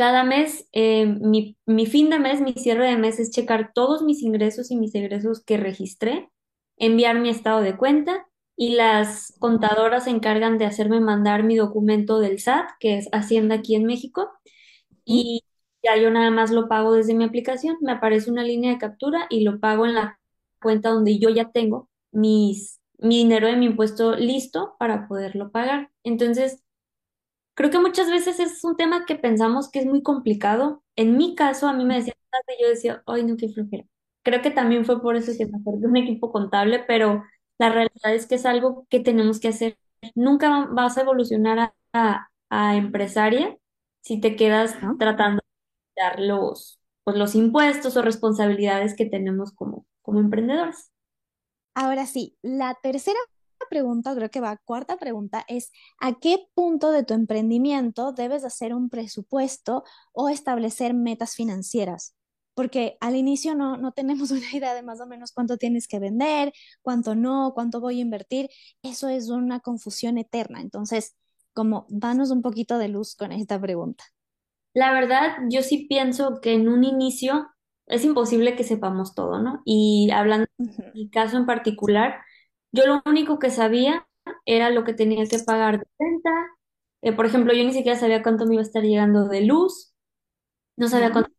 cada 0.00 0.24
mes, 0.24 0.66
eh, 0.72 1.04
mi, 1.04 1.58
mi 1.66 1.84
fin 1.84 2.08
de 2.08 2.18
mes, 2.18 2.40
mi 2.40 2.54
cierre 2.54 2.88
de 2.88 2.96
mes 2.96 3.20
es 3.20 3.30
checar 3.30 3.72
todos 3.74 4.02
mis 4.02 4.22
ingresos 4.22 4.70
y 4.70 4.76
mis 4.76 4.94
egresos 4.94 5.44
que 5.44 5.58
registré, 5.58 6.30
enviar 6.78 7.20
mi 7.20 7.28
estado 7.28 7.60
de 7.60 7.76
cuenta 7.76 8.26
y 8.56 8.76
las 8.76 9.34
contadoras 9.40 10.04
se 10.04 10.10
encargan 10.10 10.56
de 10.56 10.64
hacerme 10.64 11.00
mandar 11.00 11.42
mi 11.42 11.54
documento 11.54 12.18
del 12.18 12.40
SAT, 12.40 12.70
que 12.80 12.96
es 12.96 13.10
Hacienda 13.12 13.56
aquí 13.56 13.74
en 13.74 13.84
México, 13.84 14.30
y 15.04 15.44
ya 15.82 15.96
yo 15.96 16.10
nada 16.10 16.30
más 16.30 16.50
lo 16.50 16.68
pago 16.68 16.92
desde 16.94 17.14
mi 17.14 17.24
aplicación, 17.24 17.76
me 17.80 17.92
aparece 17.92 18.30
una 18.30 18.42
línea 18.44 18.72
de 18.72 18.78
captura 18.78 19.26
y 19.30 19.42
lo 19.44 19.60
pago 19.60 19.86
en 19.86 19.94
la 19.94 20.18
cuenta 20.62 20.90
donde 20.90 21.18
yo 21.18 21.30
ya 21.30 21.50
tengo 21.52 21.88
mis, 22.12 22.80
mi 22.98 23.18
dinero 23.18 23.46
de 23.48 23.56
mi 23.56 23.66
impuesto 23.66 24.16
listo 24.16 24.76
para 24.78 25.08
poderlo 25.08 25.50
pagar. 25.50 25.90
Entonces, 26.04 26.62
Creo 27.54 27.70
que 27.70 27.78
muchas 27.80 28.10
veces 28.10 28.40
es 28.40 28.64
un 28.64 28.76
tema 28.76 29.04
que 29.06 29.16
pensamos 29.16 29.70
que 29.70 29.80
es 29.80 29.86
muy 29.86 30.02
complicado. 30.02 30.82
En 30.96 31.16
mi 31.16 31.34
caso, 31.34 31.68
a 31.68 31.72
mí 31.74 31.84
me 31.84 31.96
decían, 31.96 32.16
yo 32.60 32.68
decía, 32.68 33.02
ay, 33.06 33.24
no, 33.24 33.36
qué 33.36 33.48
flojera. 33.48 33.84
Creo 34.22 34.42
que 34.42 34.50
también 34.50 34.84
fue 34.84 35.00
por 35.02 35.16
eso 35.16 35.32
que 35.36 35.46
me 35.46 35.58
acerqué 35.58 35.86
un 35.86 35.96
equipo 35.96 36.32
contable, 36.32 36.84
pero 36.86 37.24
la 37.58 37.68
realidad 37.70 38.14
es 38.14 38.26
que 38.26 38.36
es 38.36 38.46
algo 38.46 38.86
que 38.88 39.00
tenemos 39.00 39.40
que 39.40 39.48
hacer. 39.48 39.78
Nunca 40.14 40.48
va- 40.50 40.66
vas 40.70 40.96
a 40.98 41.02
evolucionar 41.02 41.58
a, 41.58 41.74
a- 41.92 42.28
a 42.50 42.76
empresaria 42.76 43.56
si 44.02 44.20
te 44.20 44.36
quedas 44.36 44.82
¿no? 44.82 44.96
tratando 44.98 45.39
dar 46.02 46.20
los, 46.20 46.80
pues, 47.04 47.16
los 47.16 47.34
impuestos 47.34 47.96
o 47.96 48.02
responsabilidades 48.02 48.94
que 48.96 49.06
tenemos 49.06 49.52
como, 49.52 49.86
como 50.02 50.20
emprendedores. 50.20 50.92
Ahora 51.74 52.06
sí, 52.06 52.36
la 52.42 52.76
tercera 52.82 53.18
pregunta, 53.68 54.14
creo 54.14 54.30
que 54.30 54.40
va, 54.40 54.58
cuarta 54.64 54.96
pregunta, 54.98 55.44
es 55.48 55.70
¿a 55.98 56.18
qué 56.18 56.48
punto 56.54 56.90
de 56.90 57.04
tu 57.04 57.14
emprendimiento 57.14 58.12
debes 58.12 58.44
hacer 58.44 58.74
un 58.74 58.88
presupuesto 58.90 59.84
o 60.12 60.28
establecer 60.28 60.94
metas 60.94 61.34
financieras? 61.34 62.14
Porque 62.54 62.96
al 63.00 63.16
inicio 63.16 63.54
no, 63.54 63.76
no 63.76 63.92
tenemos 63.92 64.30
una 64.32 64.50
idea 64.52 64.74
de 64.74 64.82
más 64.82 65.00
o 65.00 65.06
menos 65.06 65.32
cuánto 65.32 65.56
tienes 65.56 65.86
que 65.88 65.98
vender, 65.98 66.52
cuánto 66.82 67.14
no, 67.14 67.52
cuánto 67.54 67.80
voy 67.80 67.98
a 67.98 68.02
invertir. 68.02 68.50
Eso 68.82 69.08
es 69.08 69.28
una 69.30 69.60
confusión 69.60 70.18
eterna. 70.18 70.60
Entonces, 70.60 71.16
como 71.52 71.86
danos 71.88 72.30
un 72.30 72.42
poquito 72.42 72.78
de 72.78 72.88
luz 72.88 73.16
con 73.16 73.32
esta 73.32 73.60
pregunta. 73.60 74.04
La 74.74 74.92
verdad, 74.92 75.36
yo 75.48 75.62
sí 75.62 75.86
pienso 75.88 76.40
que 76.40 76.52
en 76.54 76.68
un 76.68 76.84
inicio 76.84 77.48
es 77.86 78.04
imposible 78.04 78.54
que 78.56 78.62
sepamos 78.64 79.14
todo, 79.14 79.40
¿no? 79.42 79.62
Y 79.64 80.10
hablando 80.12 80.46
de 80.46 80.90
mi 80.94 81.10
caso 81.10 81.36
en 81.36 81.46
particular, 81.46 82.20
yo 82.72 82.86
lo 82.86 83.02
único 83.06 83.38
que 83.40 83.50
sabía 83.50 84.06
era 84.46 84.70
lo 84.70 84.84
que 84.84 84.94
tenía 84.94 85.26
que 85.26 85.40
pagar 85.40 85.80
de 85.80 85.86
renta. 85.98 86.30
Eh, 87.02 87.12
por 87.12 87.26
ejemplo, 87.26 87.52
yo 87.54 87.64
ni 87.64 87.72
siquiera 87.72 87.98
sabía 87.98 88.22
cuánto 88.22 88.46
me 88.46 88.54
iba 88.54 88.62
a 88.62 88.66
estar 88.66 88.82
llegando 88.84 89.28
de 89.28 89.42
luz, 89.42 89.94
no 90.76 90.88
sabía 90.88 91.08
¿Ya? 91.08 91.12
cuántos 91.12 91.34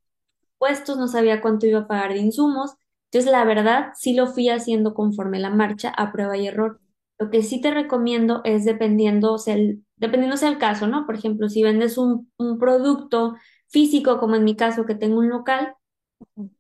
impuestos, 0.53 0.97
no 0.97 1.07
sabía 1.07 1.41
cuánto 1.41 1.65
iba 1.67 1.81
a 1.81 1.87
pagar 1.87 2.13
de 2.13 2.19
insumos. 2.19 2.75
Entonces, 3.11 3.31
la 3.31 3.45
verdad, 3.45 3.91
sí 3.95 4.13
lo 4.15 4.27
fui 4.27 4.49
haciendo 4.49 4.93
conforme 4.93 5.39
la 5.39 5.49
marcha, 5.49 5.89
a 5.91 6.11
prueba 6.11 6.37
y 6.37 6.47
error. 6.47 6.81
Lo 7.19 7.29
que 7.29 7.43
sí 7.43 7.61
te 7.61 7.71
recomiendo 7.73 8.41
es 8.45 8.65
dependiendo, 8.65 9.33
o 9.33 9.37
sea, 9.39 9.55
el- 9.55 9.85
dependiendo 10.01 10.37
sea 10.37 10.49
el 10.49 10.59
caso, 10.59 10.87
¿no? 10.87 11.05
Por 11.07 11.15
ejemplo, 11.15 11.49
si 11.49 11.63
vendes 11.63 11.97
un, 11.99 12.31
un 12.37 12.59
producto 12.59 13.35
físico, 13.69 14.19
como 14.19 14.35
en 14.37 14.45
mi 14.45 14.57
caso, 14.57 14.85
que 14.85 14.95
tengo 14.95 15.19
un 15.19 15.29
local, 15.29 15.75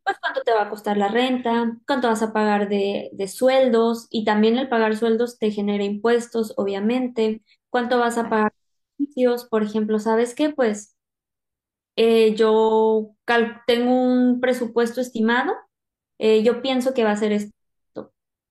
pues 0.03 0.17
cuánto 0.21 0.41
te 0.43 0.53
va 0.53 0.63
a 0.63 0.69
costar 0.69 0.97
la 0.97 1.07
renta, 1.09 1.77
cuánto 1.87 2.07
vas 2.09 2.21
a 2.23 2.33
pagar 2.33 2.69
de, 2.69 3.09
de 3.13 3.27
sueldos 3.27 4.07
y 4.09 4.25
también 4.25 4.57
el 4.57 4.69
pagar 4.69 4.95
sueldos 4.97 5.39
te 5.39 5.51
genera 5.51 5.83
impuestos, 5.83 6.53
obviamente, 6.57 7.43
cuánto 7.69 7.99
vas 7.99 8.17
a 8.17 8.29
pagar 8.29 8.51
de 8.97 9.05
servicios, 9.07 9.45
por 9.45 9.63
ejemplo, 9.63 9.99
¿sabes 9.99 10.35
qué? 10.35 10.49
Pues 10.51 10.95
eh, 11.95 12.35
yo 12.35 13.15
tengo 13.67 13.91
un 13.93 14.39
presupuesto 14.41 15.01
estimado, 15.01 15.53
eh, 16.19 16.43
yo 16.43 16.61
pienso 16.63 16.93
que 16.95 17.03
va 17.03 17.11
a 17.13 17.17
ser 17.17 17.33
esto. 17.33 17.53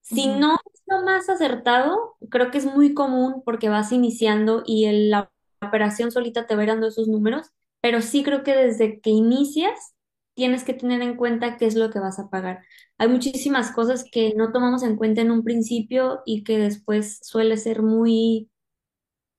Si 0.03 0.29
no 0.29 0.59
lo 1.01 1.05
más 1.07 1.29
acertado, 1.29 2.17
creo 2.31 2.51
que 2.51 2.59
es 2.59 2.67
muy 2.67 2.95
común 2.95 3.43
porque 3.45 3.69
vas 3.69 3.93
iniciando 3.93 4.63
y 4.67 4.87
el- 4.87 5.11
la 5.11 5.31
operación 5.63 6.11
solita 6.13 6.47
te 6.47 6.57
va 6.57 6.67
dando 6.67 6.89
esos 6.89 7.09
números, 7.09 7.49
pero 7.81 8.03
sí 8.03 8.23
creo 8.23 8.43
que 8.45 8.55
desde 8.57 9.01
que 9.01 9.11
inicias 9.11 9.95
tienes 10.35 10.65
que 10.65 10.75
tener 10.75 11.03
en 11.03 11.17
cuenta 11.17 11.57
qué 11.57 11.67
es 11.67 11.75
lo 11.75 11.91
que 11.91 11.99
vas 11.99 12.19
a 12.19 12.31
pagar. 12.31 12.63
Hay 12.99 13.09
muchísimas 13.09 13.73
cosas 13.73 14.05
que 14.11 14.33
no 14.37 14.53
tomamos 14.53 14.83
en 14.83 14.97
cuenta 14.97 15.21
en 15.23 15.31
un 15.31 15.45
principio 15.45 16.21
y 16.27 16.45
que 16.45 16.59
después 16.59 17.19
suele 17.23 17.57
ser 17.57 17.83
muy 17.83 18.51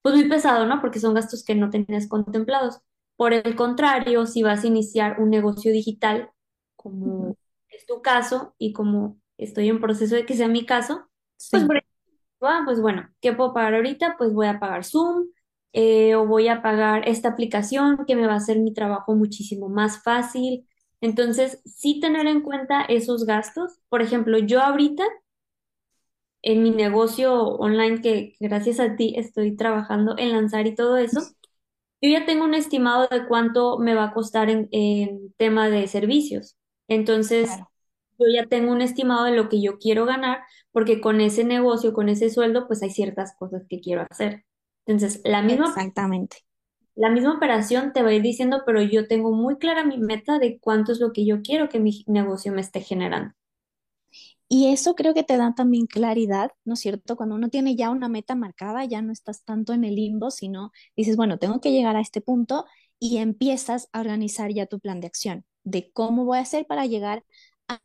pues 0.02 0.16
muy 0.16 0.28
pesado, 0.30 0.66
¿no? 0.66 0.82
Porque 0.82 1.00
son 1.00 1.14
gastos 1.14 1.44
que 1.44 1.56
no 1.56 1.70
tenías 1.70 2.08
contemplados. 2.08 2.80
Por 3.18 3.34
el 3.34 3.56
contrario, 3.56 4.26
si 4.26 4.44
vas 4.44 4.64
a 4.64 4.68
iniciar 4.68 5.20
un 5.22 5.30
negocio 5.30 5.72
digital, 5.72 6.32
como 6.76 7.36
es 7.70 7.86
tu 7.86 8.02
caso 8.02 8.56
y 8.58 8.74
como 8.74 9.20
estoy 9.38 9.70
en 9.70 9.80
proceso 9.82 10.16
de 10.16 10.26
que 10.26 10.36
sea 10.36 10.48
mi 10.48 10.66
caso, 10.66 11.08
pues, 11.50 11.64
Sí. 11.64 11.66
por 11.66 11.78
ejemplo, 11.78 12.48
ah, 12.50 12.62
pues 12.66 12.82
bueno, 12.82 13.10
¿qué 13.22 13.34
puedo 13.34 13.54
pagar 13.54 13.76
ahorita? 13.76 14.16
Pues 14.18 14.34
voy 14.34 14.48
a 14.48 14.60
pagar 14.60 14.86
Zoom 14.86 15.28
eh, 15.74 16.16
o 16.16 16.26
voy 16.28 16.48
a 16.50 16.62
pagar 16.62 17.08
esta 17.08 17.30
aplicación 17.30 18.06
que 18.08 18.16
me 18.16 18.28
va 18.28 18.34
a 18.34 18.38
hacer 18.38 18.60
mi 18.60 18.74
trabajo 18.74 19.16
muchísimo 19.16 19.70
más 19.70 20.04
fácil. 20.04 20.68
Entonces, 21.02 21.62
sí 21.66 22.00
tener 22.00 22.28
en 22.28 22.42
cuenta 22.42 22.82
esos 22.84 23.26
gastos. 23.26 23.80
Por 23.90 24.02
ejemplo, 24.02 24.38
yo 24.40 24.62
ahorita 24.62 25.04
en 26.42 26.64
mi 26.64 26.72
negocio 26.72 27.34
online 27.58 28.02
que 28.02 28.36
gracias 28.40 28.80
a 28.80 28.96
ti 28.96 29.14
estoy 29.18 29.56
trabajando 29.56 30.16
en 30.18 30.32
lanzar 30.32 30.66
y 30.68 30.76
todo 30.76 30.98
eso, 30.98 31.32
yo 32.02 32.10
ya 32.12 32.26
tengo 32.26 32.46
un 32.46 32.56
estimado 32.56 33.08
de 33.10 33.28
cuánto 33.28 33.80
me 33.80 33.96
va 33.96 34.06
a 34.06 34.14
costar 34.14 34.50
en, 34.50 34.70
en 34.72 35.34
tema 35.38 35.70
de 35.70 35.88
servicios. 35.88 36.58
Entonces, 36.88 37.58
Claro, 37.58 37.70
yo 38.20 38.28
ya 38.34 38.48
tengo 38.48 38.72
un 38.74 38.82
estimado 38.82 39.26
de 39.26 39.34
lo 39.34 39.50
que 39.50 39.62
yo 39.62 39.80
quiero 39.80 40.06
ganar, 40.06 40.42
porque 40.72 41.02
con 41.02 41.22
ese 41.22 41.44
negocio, 41.44 41.94
con 41.94 42.10
ese 42.10 42.30
sueldo, 42.30 42.68
pues 42.68 42.84
hay 42.84 42.92
ciertas 42.92 43.36
cosas 43.38 43.64
que 43.70 43.80
quiero 43.82 44.06
hacer. 44.10 44.46
Entonces, 44.86 45.22
la 45.26 45.42
misma, 45.42 45.68
exactamente. 45.68 46.38
la 46.96 47.10
misma 47.10 47.36
operación 47.36 47.92
te 47.94 48.02
va 48.02 48.10
a 48.10 48.14
ir 48.14 48.22
diciendo, 48.22 48.64
pero 48.66 48.82
yo 48.82 49.08
tengo 49.08 49.32
muy 49.34 49.58
clara 49.58 49.84
mi 49.86 49.98
meta 49.98 50.40
de 50.40 50.58
cuánto 50.60 50.94
es 50.94 51.00
lo 51.02 51.12
que 51.12 51.26
yo 51.26 51.42
quiero 51.42 51.68
que 51.70 51.80
mi 51.82 52.04
negocio 52.08 52.54
me 52.54 52.62
esté 52.62 52.80
generando. 52.82 53.34
Y 54.48 54.68
eso 54.68 54.96
creo 54.96 55.14
que 55.14 55.24
te 55.24 55.38
da 55.38 55.54
también 55.56 55.86
claridad, 55.88 56.52
¿no 56.66 56.74
es 56.74 56.82
cierto? 56.82 57.16
Cuando 57.16 57.36
uno 57.36 57.50
tiene 57.50 57.76
ya 57.76 57.90
una 57.90 58.10
meta 58.10 58.36
marcada, 58.36 58.84
ya 58.86 59.02
no 59.02 59.14
estás 59.14 59.44
tanto 59.44 59.72
en 59.74 59.86
el 59.86 59.96
limbo, 59.96 60.30
sino 60.32 60.72
dices, 60.96 61.16
bueno, 61.16 61.40
tengo 61.40 61.62
que 61.62 61.72
llegar 61.72 61.96
a 61.96 62.02
este 62.02 62.20
punto 62.22 62.66
y 63.00 63.18
empiezas 63.18 63.88
a 63.94 64.02
organizar 64.02 64.52
ya 64.52 64.66
tu 64.66 64.80
plan 64.80 65.00
de 65.00 65.08
acción 65.08 65.46
de 65.64 65.92
cómo 65.94 66.26
voy 66.26 66.40
a 66.40 66.42
hacer 66.42 66.66
para 66.66 66.86
llegar 66.86 67.24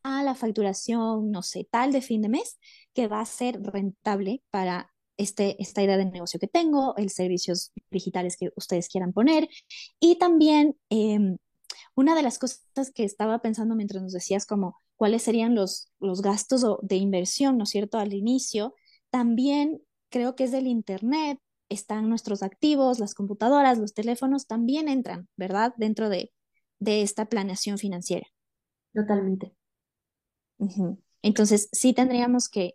a 0.03 0.23
la 0.23 0.35
facturación, 0.35 1.31
no 1.31 1.43
sé, 1.43 1.67
tal 1.71 1.93
de 1.93 2.03
fin 2.03 2.23
de 2.23 2.29
mes, 2.29 2.59
que 2.95 3.09
va 3.09 3.21
a 3.21 3.27
ser 3.27 3.61
rentable 3.63 4.43
para 4.51 4.93
este, 5.17 5.61
esta 5.63 5.83
idea 5.83 5.97
de 5.97 6.07
negocio 6.07 6.41
que 6.41 6.49
tengo, 6.49 6.95
el 6.97 7.11
servicios 7.11 7.73
digitales 7.91 8.37
que 8.37 8.51
ustedes 8.57 8.89
quieran 8.89 9.13
poner. 9.13 9.49
Y 10.01 10.19
también 10.19 10.77
em, 10.91 11.39
una 11.95 12.15
de 12.15 12.23
las 12.23 12.39
cosas 12.39 12.93
que 12.95 13.05
estaba 13.05 13.41
pensando 13.41 13.75
mientras 13.75 14.03
nos 14.03 14.13
decías 14.13 14.47
como 14.47 14.77
cuáles 14.97 15.23
serían 15.23 15.55
los, 15.55 15.91
los 16.01 16.23
gastos 16.23 16.65
de 16.83 16.97
inversión, 16.97 17.59
¿no 17.59 17.65
es 17.65 17.71
cierto?, 17.71 17.99
al 17.99 18.15
inicio, 18.15 18.75
también 19.11 19.83
creo 20.11 20.37
que 20.37 20.45
es 20.45 20.53
del 20.53 20.67
Internet, 20.67 21.39
están 21.69 22.09
nuestros 22.09 22.43
activos, 22.43 22.99
las 22.99 23.15
computadoras, 23.15 23.79
los 23.79 23.95
teléfonos, 23.95 24.47
también 24.47 24.89
entran, 24.89 25.29
¿verdad?, 25.37 25.75
dentro 25.77 26.09
de, 26.09 26.33
de 26.79 27.03
esta 27.03 27.27
planeación 27.27 27.79
financiera. 27.79 28.27
Totalmente. 28.95 29.55
Entonces, 31.23 31.69
sí 31.73 31.93
tendríamos 31.93 32.49
que, 32.49 32.75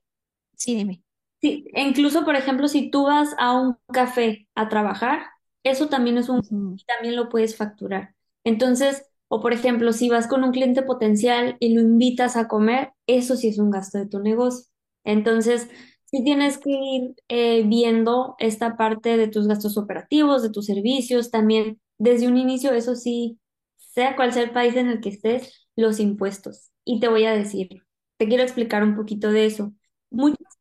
sí, 0.55 0.75
dime. 0.75 1.03
Sí, 1.41 1.65
e 1.73 1.81
incluso, 1.81 2.23
por 2.23 2.35
ejemplo, 2.35 2.67
si 2.67 2.91
tú 2.91 3.05
vas 3.05 3.29
a 3.39 3.53
un 3.59 3.77
café 3.91 4.47
a 4.55 4.69
trabajar, 4.69 5.21
eso 5.63 5.89
también 5.89 6.17
es 6.17 6.29
un, 6.29 6.41
también 6.87 7.15
lo 7.15 7.29
puedes 7.29 7.55
facturar. 7.57 8.15
Entonces, 8.43 9.05
o 9.27 9.41
por 9.41 9.53
ejemplo, 9.53 9.93
si 9.93 10.09
vas 10.09 10.27
con 10.27 10.43
un 10.43 10.51
cliente 10.51 10.83
potencial 10.83 11.57
y 11.59 11.73
lo 11.73 11.81
invitas 11.81 12.35
a 12.35 12.47
comer, 12.47 12.91
eso 13.07 13.35
sí 13.35 13.47
es 13.47 13.57
un 13.57 13.71
gasto 13.71 13.97
de 13.97 14.07
tu 14.07 14.19
negocio. 14.19 14.67
Entonces, 15.03 15.67
sí 16.05 16.23
tienes 16.23 16.57
que 16.59 16.69
ir 16.71 17.15
eh, 17.29 17.63
viendo 17.65 18.35
esta 18.39 18.77
parte 18.77 19.17
de 19.17 19.27
tus 19.27 19.47
gastos 19.47 19.77
operativos, 19.77 20.43
de 20.43 20.51
tus 20.51 20.65
servicios, 20.65 21.31
también 21.31 21.79
desde 21.97 22.27
un 22.27 22.37
inicio, 22.37 22.71
eso 22.73 22.95
sí, 22.95 23.39
sea 23.77 24.15
cual 24.15 24.33
sea 24.33 24.43
el 24.43 24.51
país 24.51 24.75
en 24.75 24.89
el 24.89 25.01
que 25.01 25.09
estés, 25.09 25.60
los 25.75 25.99
impuestos. 25.99 26.71
Y 26.83 26.99
te 26.99 27.07
voy 27.07 27.25
a 27.25 27.33
decir, 27.33 27.83
te 28.17 28.27
quiero 28.27 28.43
explicar 28.43 28.83
un 28.83 28.95
poquito 28.95 29.31
de 29.31 29.45
eso. 29.45 29.73
Muchas 30.09 30.51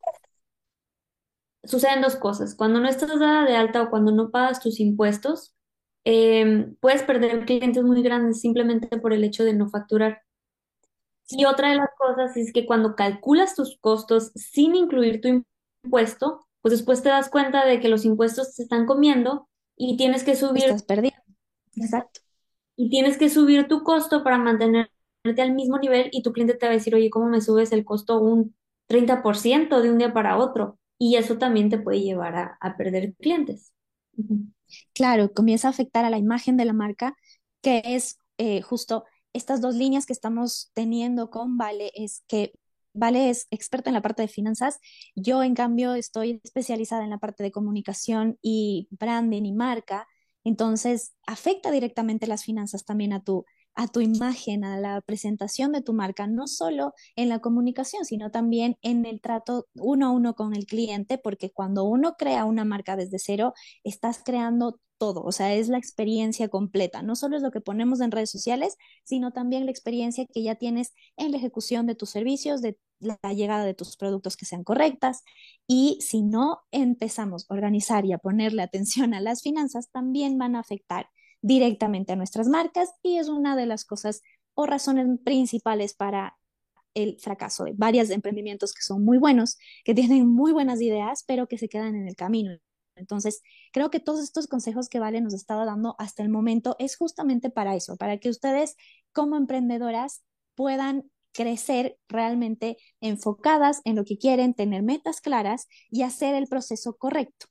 suceden 1.63 2.01
dos 2.01 2.15
cosas. 2.15 2.55
Cuando 2.55 2.79
no 2.79 2.87
estás 2.87 3.19
dada 3.19 3.45
de 3.45 3.55
alta 3.55 3.83
o 3.83 3.89
cuando 3.89 4.11
no 4.11 4.31
pagas 4.31 4.59
tus 4.59 4.79
impuestos, 4.79 5.55
em, 6.03 6.75
puedes 6.79 7.03
perder 7.03 7.45
clientes 7.45 7.83
muy 7.83 8.01
grandes 8.01 8.41
simplemente 8.41 8.97
por 8.97 9.13
el 9.13 9.23
hecho 9.23 9.43
de 9.43 9.53
no 9.53 9.69
facturar. 9.69 10.23
Y 11.29 11.45
otra 11.45 11.69
de 11.69 11.75
las 11.75 11.89
cosas 11.97 12.35
es 12.35 12.51
que 12.51 12.65
cuando 12.65 12.95
calculas 12.95 13.55
tus 13.55 13.77
costos 13.79 14.31
sin 14.35 14.75
incluir 14.75 15.21
tu 15.21 15.45
impuesto, 15.83 16.45
pues 16.61 16.73
después 16.73 17.01
te 17.01 17.09
das 17.09 17.29
cuenta 17.29 17.65
de 17.65 17.79
que 17.79 17.87
los 17.89 18.05
impuestos 18.05 18.53
se 18.53 18.63
están 18.63 18.85
comiendo 18.85 19.47
y 19.77 19.97
tienes 19.97 20.23
que 20.23 20.35
subir. 20.35 20.65
Estás 20.65 20.83
perdiendo. 20.83 21.21
Exacto. 21.75 22.21
Y 22.75 22.89
tienes 22.89 23.17
que 23.17 23.29
subir 23.29 23.67
tu 23.67 23.83
costo 23.83 24.23
para 24.23 24.37
mantenerte 24.37 24.90
al 25.23 25.53
mismo 25.53 25.77
nivel 25.77 26.09
y 26.11 26.23
tu 26.23 26.33
cliente 26.33 26.55
te 26.55 26.65
va 26.65 26.71
a 26.71 26.75
decir, 26.75 26.95
oye, 26.95 27.09
¿cómo 27.09 27.27
me 27.27 27.41
subes 27.41 27.71
el 27.71 27.85
costo 27.85 28.19
un 28.19 28.55
30% 28.87 29.81
de 29.81 29.91
un 29.91 29.97
día 29.97 30.13
para 30.13 30.37
otro? 30.37 30.79
y 31.03 31.15
eso 31.15 31.39
también 31.39 31.71
te 31.71 31.79
puede 31.79 31.99
llevar 31.99 32.57
a, 32.59 32.77
perder 32.77 33.15
clientes. 33.15 33.73
Claro, 34.93 35.33
comienza 35.33 35.67
a 35.67 35.71
afectar 35.71 36.05
a 36.05 36.11
la 36.11 36.19
imagen 36.19 36.57
de 36.57 36.65
la 36.65 36.73
marca, 36.73 37.15
que 37.63 37.81
es 37.83 38.19
eh, 38.37 38.61
justo 38.61 39.05
estas 39.33 39.61
dos 39.61 39.73
líneas 39.73 40.05
que 40.05 40.13
estamos 40.13 40.69
teniendo 40.75 41.31
con 41.31 41.57
Vale, 41.57 41.91
es 41.95 42.23
que 42.27 42.53
Vale 42.93 43.31
es 43.31 43.47
experta 43.49 43.89
en 43.89 43.95
la 43.95 44.03
parte 44.03 44.21
de 44.21 44.27
finanzas, 44.27 44.77
yo 45.15 45.41
en 45.41 45.55
cambio 45.55 45.95
estoy 45.95 46.39
especializada 46.43 47.03
en 47.03 47.09
la 47.09 47.17
parte 47.17 47.41
de 47.41 47.51
comunicación 47.51 48.37
y 48.43 48.87
branding 48.91 49.45
y 49.45 49.53
marca, 49.53 50.07
entonces 50.43 51.15
afecta 51.25 51.71
directamente 51.71 52.27
las 52.27 52.43
finanzas 52.43 52.85
también 52.85 53.11
a 53.13 53.23
tu, 53.23 53.43
a 53.75 53.87
tu 53.87 54.01
imagen, 54.01 54.63
a 54.63 54.79
la 54.79 55.01
presentación 55.01 55.71
de 55.71 55.81
tu 55.81 55.93
marca, 55.93 56.27
no 56.27 56.47
solo 56.47 56.93
en 57.15 57.29
la 57.29 57.39
comunicación, 57.39 58.05
sino 58.05 58.31
también 58.31 58.77
en 58.81 59.05
el 59.05 59.21
trato 59.21 59.67
uno 59.75 60.07
a 60.07 60.11
uno 60.11 60.35
con 60.35 60.55
el 60.55 60.65
cliente, 60.65 61.17
porque 61.17 61.51
cuando 61.51 61.83
uno 61.83 62.15
crea 62.17 62.45
una 62.45 62.65
marca 62.65 62.95
desde 62.95 63.19
cero, 63.19 63.53
estás 63.83 64.21
creando 64.23 64.79
todo, 64.97 65.23
o 65.23 65.31
sea, 65.31 65.55
es 65.55 65.67
la 65.67 65.79
experiencia 65.79 66.47
completa, 66.47 67.01
no 67.01 67.15
solo 67.15 67.35
es 67.35 67.41
lo 67.41 67.49
que 67.49 67.59
ponemos 67.59 68.01
en 68.01 68.11
redes 68.11 68.29
sociales, 68.29 68.77
sino 69.03 69.31
también 69.31 69.65
la 69.65 69.71
experiencia 69.71 70.27
que 70.31 70.43
ya 70.43 70.55
tienes 70.55 70.93
en 71.17 71.31
la 71.31 71.37
ejecución 71.37 71.87
de 71.87 71.95
tus 71.95 72.11
servicios, 72.11 72.61
de 72.61 72.77
la 72.99 73.17
llegada 73.33 73.65
de 73.65 73.73
tus 73.73 73.97
productos 73.97 74.37
que 74.37 74.45
sean 74.45 74.63
correctas. 74.63 75.23
Y 75.67 75.97
si 76.01 76.21
no 76.21 76.59
empezamos 76.71 77.47
a 77.49 77.53
organizar 77.55 78.05
y 78.05 78.13
a 78.13 78.19
ponerle 78.19 78.61
atención 78.61 79.15
a 79.15 79.21
las 79.21 79.41
finanzas, 79.41 79.89
también 79.91 80.37
van 80.37 80.55
a 80.55 80.59
afectar 80.59 81.07
directamente 81.41 82.13
a 82.13 82.15
nuestras 82.15 82.47
marcas 82.47 82.89
y 83.03 83.17
es 83.17 83.29
una 83.29 83.55
de 83.55 83.65
las 83.65 83.85
cosas 83.85 84.21
o 84.53 84.65
razones 84.65 85.07
principales 85.23 85.93
para 85.93 86.37
el 86.93 87.17
fracaso 87.19 87.63
de 87.63 87.73
varios 87.75 88.09
emprendimientos 88.09 88.73
que 88.73 88.81
son 88.81 89.03
muy 89.03 89.17
buenos, 89.17 89.57
que 89.85 89.93
tienen 89.93 90.27
muy 90.27 90.51
buenas 90.51 90.81
ideas, 90.81 91.23
pero 91.25 91.47
que 91.47 91.57
se 91.57 91.69
quedan 91.69 91.95
en 91.95 92.07
el 92.07 92.15
camino. 92.15 92.57
Entonces, 92.95 93.41
creo 93.71 93.89
que 93.89 93.99
todos 93.99 94.21
estos 94.21 94.47
consejos 94.47 94.89
que 94.89 94.99
Vale 94.99 95.21
nos 95.21 95.33
estaba 95.33 95.65
dando 95.65 95.95
hasta 95.97 96.23
el 96.23 96.29
momento 96.29 96.75
es 96.79 96.97
justamente 96.97 97.49
para 97.49 97.75
eso, 97.75 97.95
para 97.97 98.17
que 98.17 98.29
ustedes 98.29 98.75
como 99.13 99.37
emprendedoras 99.37 100.23
puedan 100.55 101.09
crecer 101.33 101.97
realmente 102.09 102.77
enfocadas 102.99 103.81
en 103.85 103.95
lo 103.95 104.03
que 104.03 104.17
quieren, 104.17 104.53
tener 104.53 104.83
metas 104.83 105.21
claras 105.21 105.67
y 105.89 106.03
hacer 106.03 106.35
el 106.35 106.47
proceso 106.47 106.97
correcto 106.97 107.47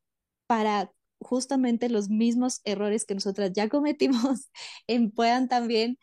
para 0.47 0.93
justamente 1.21 1.89
los 1.89 2.09
mismos 2.09 2.61
errores 2.65 3.05
que 3.05 3.15
nosotras 3.15 3.53
ya 3.53 3.69
cometimos 3.69 4.51
puedan 5.15 5.49
también 5.49 5.99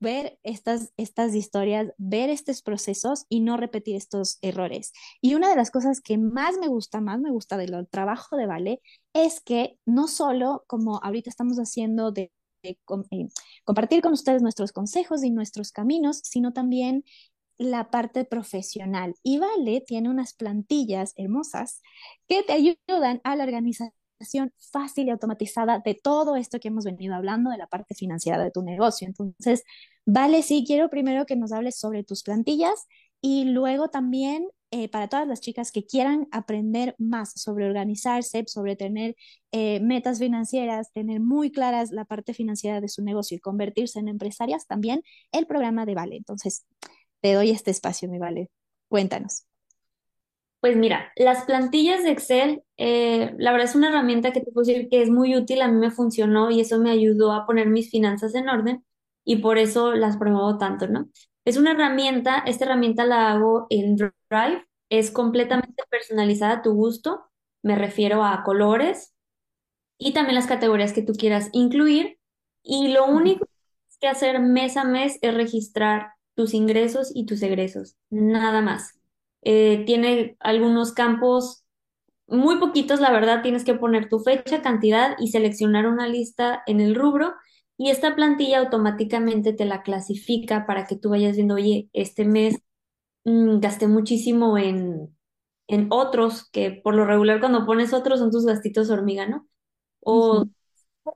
ver 0.00 0.38
estas, 0.42 0.92
estas 0.96 1.34
historias, 1.34 1.92
ver 1.96 2.30
estos 2.30 2.62
procesos 2.62 3.26
y 3.28 3.40
no 3.40 3.56
repetir 3.56 3.96
estos 3.96 4.38
errores. 4.42 4.92
Y 5.20 5.34
una 5.34 5.48
de 5.48 5.56
las 5.56 5.70
cosas 5.70 6.00
que 6.00 6.18
más 6.18 6.58
me 6.58 6.68
gusta, 6.68 7.00
más 7.00 7.20
me 7.20 7.30
gusta 7.30 7.56
del 7.56 7.88
trabajo 7.88 8.36
de 8.36 8.46
Vale, 8.46 8.82
es 9.14 9.40
que 9.40 9.78
no 9.86 10.08
solo 10.08 10.64
como 10.66 11.02
ahorita 11.02 11.30
estamos 11.30 11.56
haciendo 11.58 12.12
de, 12.12 12.32
eh, 12.62 12.76
compartir 12.84 14.02
con 14.02 14.12
ustedes 14.12 14.42
nuestros 14.42 14.72
consejos 14.72 15.24
y 15.24 15.30
nuestros 15.30 15.72
caminos, 15.72 16.20
sino 16.24 16.52
también 16.52 17.04
la 17.56 17.90
parte 17.90 18.24
profesional. 18.24 19.14
Y 19.22 19.38
Vale 19.38 19.80
tiene 19.80 20.10
unas 20.10 20.34
plantillas 20.34 21.12
hermosas 21.16 21.82
que 22.28 22.42
te 22.42 22.52
ayudan 22.52 23.20
a 23.24 23.36
la 23.36 23.44
organización 23.44 23.92
fácil 24.72 25.06
y 25.06 25.10
automatizada 25.10 25.80
de 25.84 25.94
todo 25.94 26.36
esto 26.36 26.58
que 26.60 26.68
hemos 26.68 26.84
venido 26.84 27.14
hablando 27.14 27.50
de 27.50 27.58
la 27.58 27.66
parte 27.66 27.94
financiera 27.94 28.42
de 28.42 28.50
tu 28.50 28.62
negocio. 28.62 29.06
Entonces, 29.06 29.64
vale, 30.06 30.42
sí, 30.42 30.64
quiero 30.66 30.90
primero 30.90 31.26
que 31.26 31.36
nos 31.36 31.52
hables 31.52 31.78
sobre 31.78 32.04
tus 32.04 32.22
plantillas 32.22 32.86
y 33.20 33.44
luego 33.46 33.88
también 33.88 34.48
eh, 34.70 34.88
para 34.88 35.08
todas 35.08 35.26
las 35.28 35.40
chicas 35.40 35.70
que 35.70 35.86
quieran 35.86 36.26
aprender 36.32 36.96
más 36.98 37.32
sobre 37.40 37.66
organizarse, 37.66 38.44
sobre 38.48 38.76
tener 38.76 39.14
eh, 39.52 39.80
metas 39.80 40.18
financieras, 40.18 40.92
tener 40.92 41.20
muy 41.20 41.52
claras 41.52 41.92
la 41.92 42.04
parte 42.04 42.34
financiera 42.34 42.80
de 42.80 42.88
su 42.88 43.02
negocio 43.04 43.36
y 43.36 43.40
convertirse 43.40 44.00
en 44.00 44.08
empresarias, 44.08 44.66
también 44.66 45.02
el 45.32 45.46
programa 45.46 45.86
de 45.86 45.94
Vale. 45.94 46.16
Entonces, 46.16 46.66
te 47.20 47.34
doy 47.34 47.50
este 47.50 47.70
espacio, 47.70 48.08
mi 48.08 48.18
Vale. 48.18 48.50
Cuéntanos. 48.88 49.44
Pues 50.64 50.78
mira, 50.78 51.12
las 51.16 51.44
plantillas 51.44 52.04
de 52.04 52.10
Excel, 52.10 52.62
eh, 52.78 53.34
la 53.36 53.52
verdad 53.52 53.68
es 53.68 53.74
una 53.74 53.90
herramienta 53.90 54.32
que 54.32 54.40
te 54.40 54.50
puedo 54.50 54.64
decir 54.66 54.88
que 54.88 55.02
es 55.02 55.10
muy 55.10 55.36
útil, 55.36 55.60
a 55.60 55.68
mí 55.68 55.78
me 55.78 55.90
funcionó 55.90 56.50
y 56.50 56.60
eso 56.60 56.78
me 56.80 56.90
ayudó 56.90 57.32
a 57.32 57.44
poner 57.44 57.68
mis 57.68 57.90
finanzas 57.90 58.34
en 58.34 58.48
orden 58.48 58.82
y 59.26 59.36
por 59.42 59.58
eso 59.58 59.92
las 59.92 60.16
promuevo 60.16 60.56
tanto, 60.56 60.88
¿no? 60.88 61.10
Es 61.44 61.58
una 61.58 61.72
herramienta, 61.72 62.38
esta 62.46 62.64
herramienta 62.64 63.04
la 63.04 63.30
hago 63.30 63.66
en 63.68 63.96
Drive, 63.96 64.66
es 64.88 65.10
completamente 65.10 65.82
personalizada 65.90 66.54
a 66.54 66.62
tu 66.62 66.72
gusto, 66.72 67.26
me 67.62 67.76
refiero 67.76 68.24
a 68.24 68.42
colores 68.42 69.14
y 69.98 70.14
también 70.14 70.36
las 70.36 70.46
categorías 70.46 70.94
que 70.94 71.02
tú 71.02 71.12
quieras 71.12 71.50
incluir 71.52 72.18
y 72.62 72.88
lo 72.88 73.04
único 73.04 73.46
que 74.00 74.08
hacer 74.08 74.40
mes 74.40 74.78
a 74.78 74.84
mes 74.84 75.18
es 75.20 75.34
registrar 75.34 76.14
tus 76.34 76.54
ingresos 76.54 77.12
y 77.14 77.26
tus 77.26 77.42
egresos, 77.42 77.98
nada 78.08 78.62
más. 78.62 78.98
Eh, 79.44 79.84
tiene 79.86 80.36
algunos 80.40 80.92
campos 80.92 81.64
muy 82.28 82.58
poquitos, 82.58 83.00
la 83.00 83.12
verdad, 83.12 83.42
tienes 83.42 83.64
que 83.64 83.74
poner 83.74 84.08
tu 84.08 84.20
fecha, 84.20 84.62
cantidad 84.62 85.16
y 85.20 85.28
seleccionar 85.30 85.86
una 85.86 86.08
lista 86.08 86.62
en 86.66 86.80
el 86.80 86.94
rubro 86.94 87.34
y 87.78 87.90
esta 87.90 88.14
plantilla 88.16 88.60
automáticamente 88.60 89.52
te 89.52 89.64
la 89.66 89.82
clasifica 89.82 90.66
para 90.66 90.86
que 90.86 90.96
tú 90.96 91.10
vayas 91.10 91.36
viendo, 91.36 91.54
oye, 91.56 91.90
este 91.94 92.24
mes 92.24 92.58
mm, 93.24 93.60
gasté 93.60 93.88
muchísimo 93.88 94.58
en, 94.58 95.16
en 95.68 95.88
otros, 95.90 96.50
que 96.50 96.72
por 96.72 96.94
lo 96.96 97.06
regular 97.06 97.40
cuando 97.40 97.66
pones 97.66 97.94
otros 97.94 98.20
son 98.20 98.30
tus 98.32 98.46
gastitos 98.46 98.90
hormiga, 98.90 99.26
¿no? 99.28 99.48
O 100.02 100.46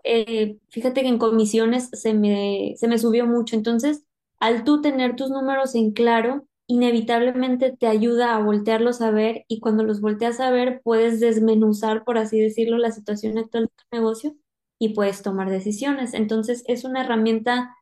eh, 0.05 0.59
fíjate 0.71 1.03
que 1.03 1.09
en 1.09 1.19
comisiones 1.19 1.91
se 1.95 2.15
me, 2.15 2.75
se 2.79 2.89
me 2.89 2.99
subió 2.99 3.27
mucho, 3.27 3.57
entonces 3.57 4.05
al 4.41 4.65
tú 4.65 4.83
tener 4.83 5.17
tus 5.17 5.31
números 5.31 5.77
en 5.77 5.93
claro, 5.93 6.48
inevitablemente 6.69 7.75
te 7.77 7.87
ayuda 7.89 8.37
a 8.37 8.43
voltearlos 8.43 9.01
a 9.01 9.11
ver 9.11 9.45
y 9.49 9.59
cuando 9.59 9.85
los 9.85 10.01
volteas 10.01 10.39
a 10.39 10.51
ver 10.51 10.83
puedes 10.85 11.19
desmenuzar, 11.19 12.05
por 12.05 12.19
así 12.19 12.39
decirlo, 12.39 12.79
la 12.79 12.93
situación 12.93 13.39
actual 13.39 13.65
de 13.65 13.69
tu 13.71 13.85
negocio 13.97 14.37
y 14.79 14.91
puedes 14.91 15.23
tomar 15.23 15.51
decisiones. 15.51 16.15
Entonces 16.15 16.63
es 16.67 16.85
una 16.85 17.01
herramienta 17.03 17.75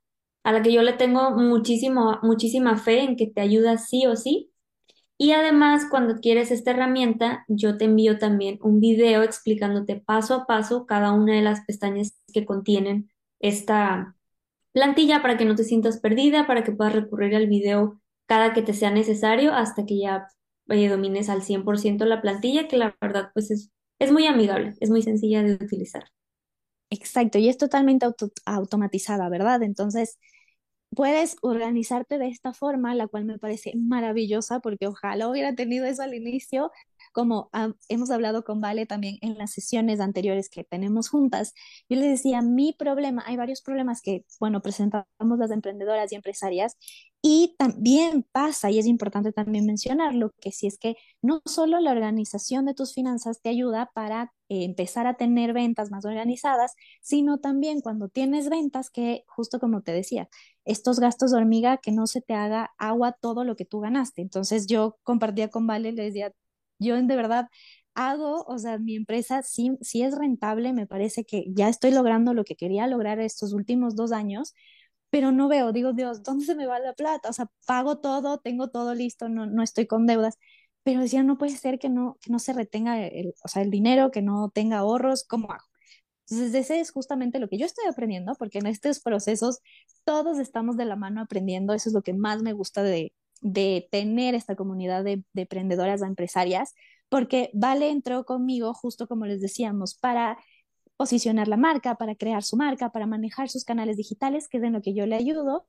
a 0.44 0.53
la 0.53 0.62
que 0.62 0.72
yo 0.72 0.83
le 0.83 0.92
tengo 0.92 1.33
muchísimo, 1.33 2.20
muchísima 2.22 2.77
fe 2.77 3.01
en 3.01 3.16
que 3.16 3.27
te 3.27 3.40
ayuda 3.40 3.77
sí 3.79 4.07
o 4.07 4.14
sí. 4.16 4.53
Y 5.18 5.33
además, 5.33 5.87
cuando 5.90 6.20
quieres 6.20 6.51
esta 6.51 6.72
herramienta, 6.72 7.44
yo 7.49 7.79
te 7.79 7.87
envío 7.87 8.18
también 8.18 8.59
un 8.62 8.81
video 8.81 9.22
explicándote 9.22 9.96
paso 9.96 10.35
a 10.35 10.46
paso 10.46 10.87
cada 10.87 11.12
una 11.12 11.35
de 11.35 11.42
las 11.42 11.62
pestañas 11.66 12.14
que 12.33 12.44
contienen 12.46 13.11
esta 13.40 14.14
plantilla 14.72 15.22
para 15.22 15.37
que 15.38 15.46
no 15.46 15.57
te 15.57 15.64
sientas 15.64 15.99
perdida, 16.01 16.46
para 16.46 16.64
que 16.64 16.72
puedas 16.72 16.94
recurrir 16.94 17.35
al 17.35 17.49
video 17.49 18.01
cada 18.27 18.53
que 18.55 18.62
te 18.62 18.75
sea 18.75 18.91
necesario 18.91 19.53
hasta 19.55 19.87
que 19.87 19.99
ya 20.01 20.29
eh, 20.69 20.89
domines 20.89 21.29
al 21.29 21.43
100% 21.43 22.05
la 22.07 22.23
plantilla, 22.23 22.69
que 22.69 22.77
la 22.77 22.97
verdad 23.01 23.31
pues 23.35 23.51
es, 23.51 23.71
es 24.01 24.12
muy 24.12 24.27
amigable, 24.27 24.75
es 24.81 24.91
muy 24.91 25.03
sencilla 25.03 25.43
de 25.43 25.55
utilizar. 25.55 26.05
Exacto, 26.91 27.39
y 27.39 27.49
es 27.49 27.59
totalmente 27.59 28.07
auto- 28.07 28.31
automatizada, 28.45 29.29
¿verdad? 29.29 29.62
Entonces, 29.62 30.19
puedes 30.95 31.37
organizarte 31.43 32.19
de 32.19 32.29
esta 32.29 32.55
forma, 32.55 32.95
la 32.95 33.09
cual 33.09 33.25
me 33.27 33.39
parece 33.39 33.73
maravillosa, 33.77 34.61
porque 34.61 34.87
ojalá 34.89 35.29
hubiera 35.29 35.55
tenido 35.55 35.87
eso 35.87 36.03
al 36.03 36.15
inicio, 36.15 36.73
como 37.16 37.48
hemos 37.88 38.11
hablado 38.11 38.44
con 38.44 38.61
Vale 38.61 38.85
también 38.85 39.16
en 39.22 39.38
las 39.38 39.52
sesiones 39.52 40.00
anteriores 40.00 40.50
que 40.50 40.64
tenemos 40.64 41.09
juntas. 41.09 41.55
Yo 41.88 41.98
le 41.98 42.07
decía, 42.07 42.42
mi 42.42 42.74
problema, 42.74 43.24
hay 43.26 43.38
varios 43.38 43.62
problemas 43.62 44.02
que, 44.02 44.26
bueno, 44.38 44.61
presentamos 44.61 45.07
las 45.38 45.50
emprendedoras 45.50 46.12
y 46.12 46.16
empresarias, 46.16 46.76
y 47.22 47.55
también 47.59 48.26
pasa, 48.33 48.70
y 48.70 48.79
es 48.79 48.85
importante 48.85 49.33
también 49.33 49.64
mencionarlo, 49.64 50.33
que 50.42 50.52
si 50.52 50.66
es 50.66 50.76
que 50.76 50.96
no 51.22 51.40
solo 51.46 51.81
la 51.81 51.92
organización 51.92 52.66
de 52.66 52.74
tus 52.74 52.92
finanzas 52.92 53.40
te 53.40 53.48
ayuda 53.48 53.90
para 53.94 54.35
eh, 54.50 54.64
empezar 54.64 55.07
a 55.07 55.14
tener 55.16 55.55
ventas 55.55 55.90
más 55.90 56.05
organizadas, 56.05 56.74
sino 57.00 57.38
también 57.38 57.81
cuando 57.81 58.11
tienes 58.11 58.50
ventas 58.50 58.90
que, 58.90 59.24
justo 59.26 59.59
como 59.59 59.81
te 59.81 59.92
decía, 59.92 60.29
estos 60.66 61.00
gastos 61.00 61.31
de 61.33 61.38
hormiga, 61.38 61.79
que 61.79 61.92
no 61.92 62.07
se 62.07 62.20
te 62.20 62.35
haga 62.35 62.72
agua 62.76 63.12
todo 63.12 63.42
lo 63.44 63.57
que 63.57 63.64
tú 63.64 63.81
ganaste. 63.81 64.20
Entonces 64.20 64.66
yo 64.66 64.98
compartía 65.02 65.48
con 65.48 65.66
Vale, 65.66 65.92
le 65.92 66.02
decía, 66.02 66.33
yo 66.79 66.97
de 67.01 67.17
verdad 67.17 67.49
hago, 67.95 68.45
o 68.47 68.59
sea, 68.59 68.79
mi 68.79 68.97
empresa 68.97 69.43
sí, 69.43 69.77
sí 69.81 70.03
es 70.03 70.17
rentable, 70.17 70.73
me 70.73 70.87
parece 70.87 71.25
que 71.25 71.45
ya 71.49 71.69
estoy 71.69 71.91
logrando 71.93 72.35
lo 72.35 72.45
que 72.45 72.57
quería 72.57 72.87
lograr 72.87 73.21
estos 73.21 73.53
últimos 73.53 73.97
dos 73.97 74.12
años, 74.12 74.55
pero 75.11 75.33
no 75.33 75.49
veo, 75.49 75.73
digo, 75.73 75.93
Dios, 75.93 76.23
¿dónde 76.23 76.45
se 76.45 76.55
me 76.55 76.67
va 76.67 76.79
la 76.79 76.93
plata? 76.95 77.31
O 77.31 77.33
sea, 77.33 77.49
pago 77.67 77.99
todo, 77.99 78.39
tengo 78.39 78.69
todo 78.69 78.95
listo, 78.95 79.29
no, 79.29 79.47
no 79.47 79.62
estoy 79.62 79.87
con 79.87 80.07
deudas, 80.07 80.39
pero 80.83 81.01
decía, 81.01 81.23
no 81.23 81.39
puede 81.39 81.57
ser 81.57 81.79
que 81.79 81.89
no, 81.89 82.19
que 82.21 82.31
no 82.33 82.39
se 82.39 82.53
retenga 82.53 83.01
el, 83.07 83.35
o 83.43 83.49
sea, 83.49 83.62
el 83.62 83.71
dinero, 83.71 84.11
que 84.11 84.23
no 84.23 84.51
tenga 84.55 84.79
ahorros, 84.79 85.25
¿cómo 85.25 85.51
hago? 85.53 85.65
Entonces, 86.29 86.55
ese 86.55 86.81
es 86.81 86.91
justamente 86.91 87.39
lo 87.39 87.49
que 87.49 87.59
yo 87.59 87.67
estoy 87.67 87.87
aprendiendo, 87.87 88.35
porque 88.37 88.59
en 88.59 88.67
estos 88.67 89.01
procesos 89.01 89.61
todos 90.05 90.39
estamos 90.39 90.77
de 90.77 90.85
la 90.85 90.97
mano 90.97 91.21
aprendiendo. 91.21 91.73
Eso 91.73 91.89
es 91.89 91.95
lo 91.95 92.03
que 92.03 92.15
más 92.15 92.43
me 92.43 92.53
gusta 92.53 92.83
de, 92.83 93.12
de 93.40 93.88
tener 93.90 94.35
esta 94.35 94.57
comunidad 94.57 95.05
de, 95.05 95.22
de 95.33 95.42
emprendedoras, 95.42 96.01
de 96.01 96.07
empresarias, 96.07 96.75
porque 97.09 97.51
Vale 97.55 97.90
entró 97.90 98.25
conmigo, 98.25 98.75
justo 98.75 99.07
como 99.07 99.27
les 99.27 99.40
decíamos, 99.40 99.94
para 99.94 100.38
posicionar 100.96 101.49
la 101.49 101.57
marca, 101.57 101.96
para 101.96 102.14
crear 102.14 102.42
su 102.42 102.57
marca, 102.57 102.90
para 102.90 103.07
manejar 103.07 103.49
sus 103.49 103.64
canales 103.64 103.96
digitales, 103.96 104.49
que 104.49 104.59
es 104.59 104.64
en 104.64 104.72
lo 104.72 104.83
que 104.83 104.94
yo 104.94 105.07
le 105.07 105.16
ayudo. 105.16 105.66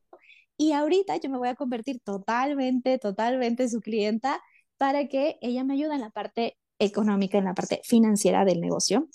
Y 0.58 0.72
ahorita 0.72 1.18
yo 1.18 1.30
me 1.30 1.38
voy 1.38 1.50
a 1.50 1.56
convertir 1.56 2.00
totalmente, 2.02 2.98
totalmente 2.98 3.70
su 3.70 3.82
clienta 3.82 4.42
para 4.78 5.08
que 5.08 5.38
ella 5.42 5.64
me 5.64 5.76
ayude 5.76 5.96
en 5.96 6.02
la 6.02 6.10
parte 6.10 6.58
económica, 6.80 7.38
en 7.38 7.46
la 7.46 7.54
parte 7.54 7.82
financiera 7.84 8.46
del 8.46 8.62
negocio 8.62 9.08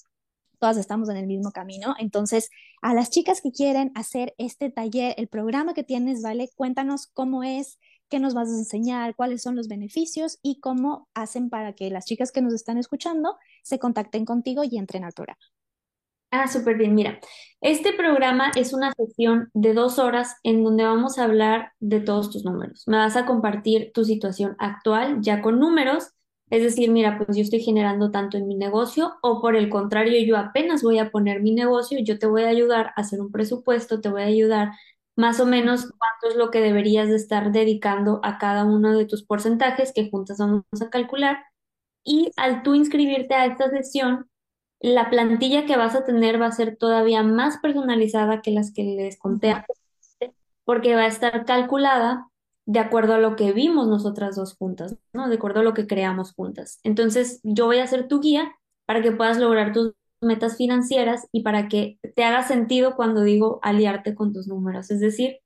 todas 0.63 0.77
estamos 0.77 1.09
en 1.09 1.17
el 1.17 1.27
mismo 1.27 1.51
camino. 1.51 1.97
Entonces, 1.99 2.49
a 2.83 2.95
las 2.95 3.11
chicas 3.11 3.41
que 3.41 3.51
quieren 3.51 3.91
hacer 3.97 4.33
este 4.39 4.71
taller, 4.71 5.13
el 5.19 5.27
programa 5.27 5.75
que 5.75 5.83
tienes, 5.83 6.23
¿vale? 6.23 6.51
Cuéntanos 6.55 7.09
cómo 7.09 7.43
es, 7.43 7.81
qué 8.13 8.21
nos 8.21 8.35
vas 8.35 8.51
a 8.51 8.59
enseñar, 8.59 9.17
cuáles 9.17 9.41
son 9.41 9.57
los 9.57 9.69
beneficios 9.69 10.39
y 10.43 10.61
cómo 10.61 11.09
hacen 11.15 11.49
para 11.49 11.73
que 11.73 11.89
las 11.89 12.05
chicas 12.05 12.31
que 12.31 12.43
nos 12.43 12.53
están 12.53 12.77
escuchando 12.77 13.37
se 13.63 13.79
contacten 13.79 14.27
contigo 14.27 14.65
y 14.65 14.77
entren 14.77 15.03
al 15.05 15.15
programa. 15.15 15.41
Ah, 16.31 16.47
súper 16.47 16.77
bien. 16.77 16.95
Mira, 16.95 17.19
este 17.63 17.95
programa 17.95 18.53
es 18.55 18.75
una 18.75 18.93
sesión 18.93 19.49
de 19.55 19.73
dos 19.73 19.99
horas 19.99 20.37
en 20.43 20.63
donde 20.63 20.85
vamos 20.85 21.19
a 21.19 21.25
hablar 21.25 21.73
de 21.81 22.01
todos 22.01 22.31
tus 22.31 22.45
números. 22.45 22.85
Me 22.87 22.99
vas 22.99 23.17
a 23.17 23.25
compartir 23.25 23.93
tu 23.95 24.05
situación 24.05 24.57
actual 24.59 25.23
ya 25.23 25.41
con 25.41 25.59
números, 25.59 26.11
es 26.51 26.63
decir, 26.63 26.91
mira, 26.91 27.17
pues 27.17 27.35
yo 27.35 27.43
estoy 27.43 27.61
generando 27.61 28.11
tanto 28.11 28.37
en 28.37 28.47
mi 28.47 28.57
negocio 28.57 29.15
o 29.23 29.41
por 29.41 29.57
el 29.57 29.71
contrario, 29.71 30.23
yo 30.27 30.37
apenas 30.37 30.83
voy 30.83 30.99
a 30.99 31.11
poner 31.11 31.41
mi 31.41 31.53
negocio, 31.53 31.99
yo 32.05 32.19
te 32.19 32.27
voy 32.27 32.43
a 32.43 32.49
ayudar 32.49 32.89
a 32.89 33.01
hacer 33.01 33.23
un 33.23 33.33
presupuesto, 33.33 34.03
te 34.03 34.11
voy 34.11 34.21
a 34.21 34.27
ayudar 34.27 34.73
más 35.17 35.41
o 35.41 35.47
menos 35.47 35.83
cuánto 35.83 36.29
es 36.29 36.37
lo 36.37 36.51
que 36.51 36.61
deberías 36.61 37.09
de 37.09 37.17
estar 37.17 37.53
dedicando 37.53 38.21
a 38.23 38.39
cada 38.39 38.65
uno 38.65 38.97
de 38.97 39.07
tus 39.07 39.25
porcentajes 39.25 39.93
que 39.93 40.11
juntas 40.11 40.39
vamos 40.39 40.65
a 40.81 40.91
calcular. 40.91 41.45
Y 42.05 42.33
al 42.37 42.63
tú 42.63 42.75
inscribirte 42.75 43.35
a 43.35 43.47
esta 43.47 43.71
sesión, 43.71 44.29
la 44.81 45.11
plantilla 45.11 45.67
que 45.67 45.77
vas 45.77 45.95
a 45.95 46.05
tener 46.05 46.41
va 46.41 46.47
a 46.47 46.53
ser 46.53 46.77
todavía 46.77 47.23
más 47.23 47.59
personalizada 47.59 48.43
que 48.43 48.51
las 48.51 48.73
que 48.73 48.83
les 48.83 49.19
conté 49.19 49.51
antes, 49.51 49.81
porque 50.65 50.97
va 50.97 51.03
a 51.03 51.07
estar 51.07 51.45
calculada 51.45 52.29
de 52.67 52.81
acuerdo 52.81 53.15
a 53.15 53.19
lo 53.19 53.37
que 53.37 53.53
vimos 53.53 53.89
nosotras 53.89 54.37
dos 54.37 54.57
juntas, 54.57 54.97
¿no? 55.13 55.29
De 55.29 55.37
acuerdo 55.37 55.61
a 55.61 55.65
lo 55.65 55.75
que 55.75 55.87
creamos 55.87 56.33
juntas. 56.33 56.81
Entonces, 56.85 57.41
yo 57.43 57.67
voy 57.67 57.79
a 57.79 57.87
ser 57.87 58.09
tu 58.09 58.21
guía 58.21 58.53
para 58.87 59.03
que 59.03 59.13
puedas 59.13 59.39
lograr 59.39 59.73
tus 59.73 59.93
metas 60.23 60.57
financieras 60.57 61.27
y 61.33 61.43
para 61.43 61.69
que 61.69 61.99
te 62.15 62.25
haga 62.25 62.43
sentido 62.43 62.97
cuando 62.97 63.23
digo 63.23 63.59
aliarte 63.63 64.15
con 64.15 64.33
tus 64.33 64.49
números, 64.49 64.91
es 64.91 65.01
decir, 65.01 65.39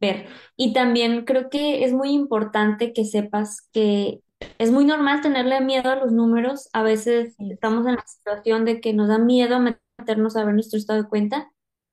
ver. 0.00 0.26
Y 0.56 0.72
también 0.72 1.24
creo 1.24 1.50
que 1.50 1.84
es 1.84 1.92
muy 1.92 2.10
importante 2.10 2.92
que 2.92 3.04
sepas 3.04 3.68
que 3.72 4.20
es 4.58 4.70
muy 4.70 4.84
normal 4.84 5.20
tenerle 5.22 5.60
miedo 5.60 5.90
a 5.90 5.96
los 5.96 6.12
números. 6.12 6.68
A 6.72 6.82
veces 6.82 7.34
estamos 7.38 7.86
en 7.86 7.96
la 7.96 8.04
situación 8.06 8.64
de 8.64 8.80
que 8.80 8.92
nos 8.92 9.08
da 9.08 9.18
miedo 9.18 9.58
meternos 9.60 10.36
a 10.36 10.44
ver 10.44 10.54
nuestro 10.54 10.78
estado 10.78 11.02
de 11.02 11.08
cuenta, 11.08 11.50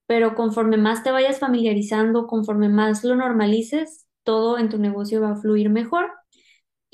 pero 0.08 0.36
conforme 0.36 0.78
más 0.78 1.04
te 1.04 1.12
vayas 1.12 1.40
familiarizando, 1.40 2.28
conforme 2.28 2.70
más 2.70 3.04
lo 3.04 3.16
normalices, 3.16 4.06
todo 4.24 4.58
en 4.58 4.70
tu 4.70 4.78
negocio 4.78 5.22
va 5.22 5.32
a 5.32 5.36
fluir 5.36 5.70
mejor. 5.70 6.12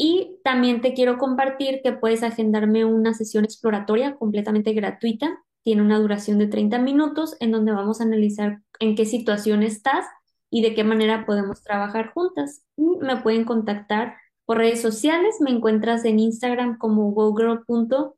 Y 0.01 0.39
también 0.45 0.79
te 0.79 0.93
quiero 0.93 1.17
compartir 1.17 1.81
que 1.83 1.91
puedes 1.91 2.23
agendarme 2.23 2.85
una 2.85 3.13
sesión 3.13 3.43
exploratoria 3.43 4.15
completamente 4.15 4.71
gratuita. 4.71 5.43
Tiene 5.63 5.81
una 5.81 5.99
duración 5.99 6.39
de 6.39 6.47
30 6.47 6.79
minutos 6.79 7.35
en 7.41 7.51
donde 7.51 7.73
vamos 7.73 7.99
a 7.99 8.05
analizar 8.05 8.61
en 8.79 8.95
qué 8.95 9.03
situación 9.03 9.61
estás 9.61 10.05
y 10.49 10.61
de 10.61 10.73
qué 10.73 10.85
manera 10.85 11.25
podemos 11.25 11.61
trabajar 11.63 12.13
juntas. 12.13 12.63
Me 12.77 13.17
pueden 13.17 13.43
contactar 13.43 14.15
por 14.45 14.59
redes 14.59 14.81
sociales. 14.81 15.35
Me 15.41 15.51
encuentras 15.51 16.05
en 16.05 16.19
Instagram 16.19 16.77
como 16.77 17.11
gogirl.bybm 17.11 18.15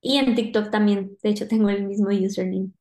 y 0.00 0.18
en 0.18 0.34
TikTok 0.36 0.70
también. 0.70 1.18
De 1.20 1.30
hecho, 1.30 1.48
tengo 1.48 1.68
el 1.68 1.84
mismo 1.84 2.10
username. 2.10 2.77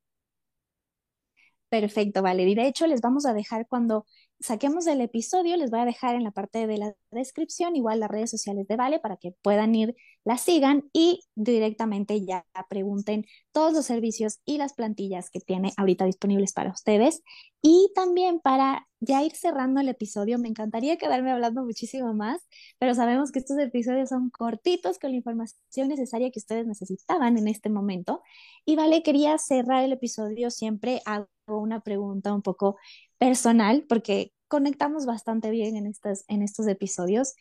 Perfecto, 1.69 2.21
vale. 2.21 2.43
Y 2.43 2.55
de 2.55 2.65
hecho, 2.67 2.87
les 2.87 3.01
vamos 3.01 3.25
a 3.25 3.33
dejar 3.33 3.67
cuando 3.67 4.05
saquemos 4.39 4.87
el 4.87 5.01
episodio, 5.01 5.57
les 5.57 5.69
voy 5.69 5.81
a 5.81 5.85
dejar 5.85 6.15
en 6.15 6.23
la 6.23 6.31
parte 6.31 6.65
de 6.65 6.77
la 6.77 6.93
descripción 7.11 7.75
igual 7.75 7.99
las 7.99 8.09
redes 8.09 8.31
sociales 8.31 8.67
de 8.67 8.77
Vale 8.77 8.99
para 8.99 9.17
que 9.17 9.33
puedan 9.41 9.75
ir, 9.75 9.93
la 10.27 10.37
sigan 10.37 10.89
y 10.91 11.21
directamente 11.35 12.25
ya 12.25 12.45
pregunten 12.69 13.25
todos 13.53 13.71
los 13.71 13.85
servicios 13.85 14.41
y 14.43 14.57
las 14.57 14.73
plantillas 14.73 15.29
que 15.29 15.39
tiene 15.39 15.71
ahorita 15.77 16.03
disponibles 16.03 16.51
para 16.51 16.71
ustedes. 16.71 17.23
Y 17.61 17.93
también 17.95 18.41
para 18.41 18.89
ya 18.99 19.23
ir 19.23 19.33
cerrando 19.33 19.79
el 19.79 19.87
episodio, 19.87 20.37
me 20.37 20.49
encantaría 20.49 20.97
quedarme 20.97 21.31
hablando 21.31 21.63
muchísimo 21.63 22.13
más, 22.13 22.41
pero 22.77 22.93
sabemos 22.93 23.31
que 23.31 23.39
estos 23.39 23.57
episodios 23.57 24.09
son 24.09 24.29
cortitos 24.29 24.99
con 24.99 25.11
la 25.11 25.15
información 25.15 25.87
necesaria 25.87 26.29
que 26.29 26.39
ustedes 26.39 26.67
necesitaban 26.67 27.37
en 27.37 27.47
este 27.47 27.69
momento. 27.69 28.21
Y 28.65 28.75
Vale, 28.75 29.03
quería 29.03 29.37
cerrar 29.37 29.85
el 29.85 29.93
episodio 29.93 30.51
siempre 30.51 31.01
hago 31.05 31.29
una 31.47 31.79
pregunta 31.79 32.33
un 32.33 32.41
poco 32.41 32.75
personal 33.17 33.85
porque 33.87 34.33
conectamos 34.49 35.05
bastante 35.05 35.51
bien 35.51 35.77
en 35.77 35.87
estas, 35.87 36.25
en 36.27 36.41
estos 36.41 36.67
episodios 36.67 37.33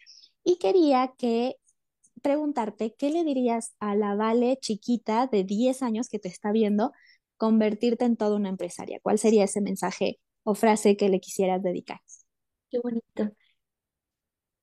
y 0.44 0.58
quería 0.58 1.12
que 1.18 1.56
preguntarte 2.22 2.94
qué 2.96 3.10
le 3.10 3.24
dirías 3.24 3.74
a 3.80 3.94
la 3.94 4.14
Vale 4.14 4.58
chiquita 4.60 5.26
de 5.26 5.44
10 5.44 5.82
años 5.82 6.08
que 6.08 6.18
te 6.18 6.28
está 6.28 6.52
viendo 6.52 6.92
convertirte 7.36 8.04
en 8.04 8.16
toda 8.16 8.36
una 8.36 8.48
empresaria. 8.48 8.98
¿Cuál 9.02 9.18
sería 9.18 9.44
ese 9.44 9.60
mensaje 9.60 10.18
o 10.42 10.54
frase 10.54 10.96
que 10.96 11.08
le 11.08 11.20
quisieras 11.20 11.62
dedicar? 11.62 12.00
Qué 12.70 12.78
bonito. 12.80 13.30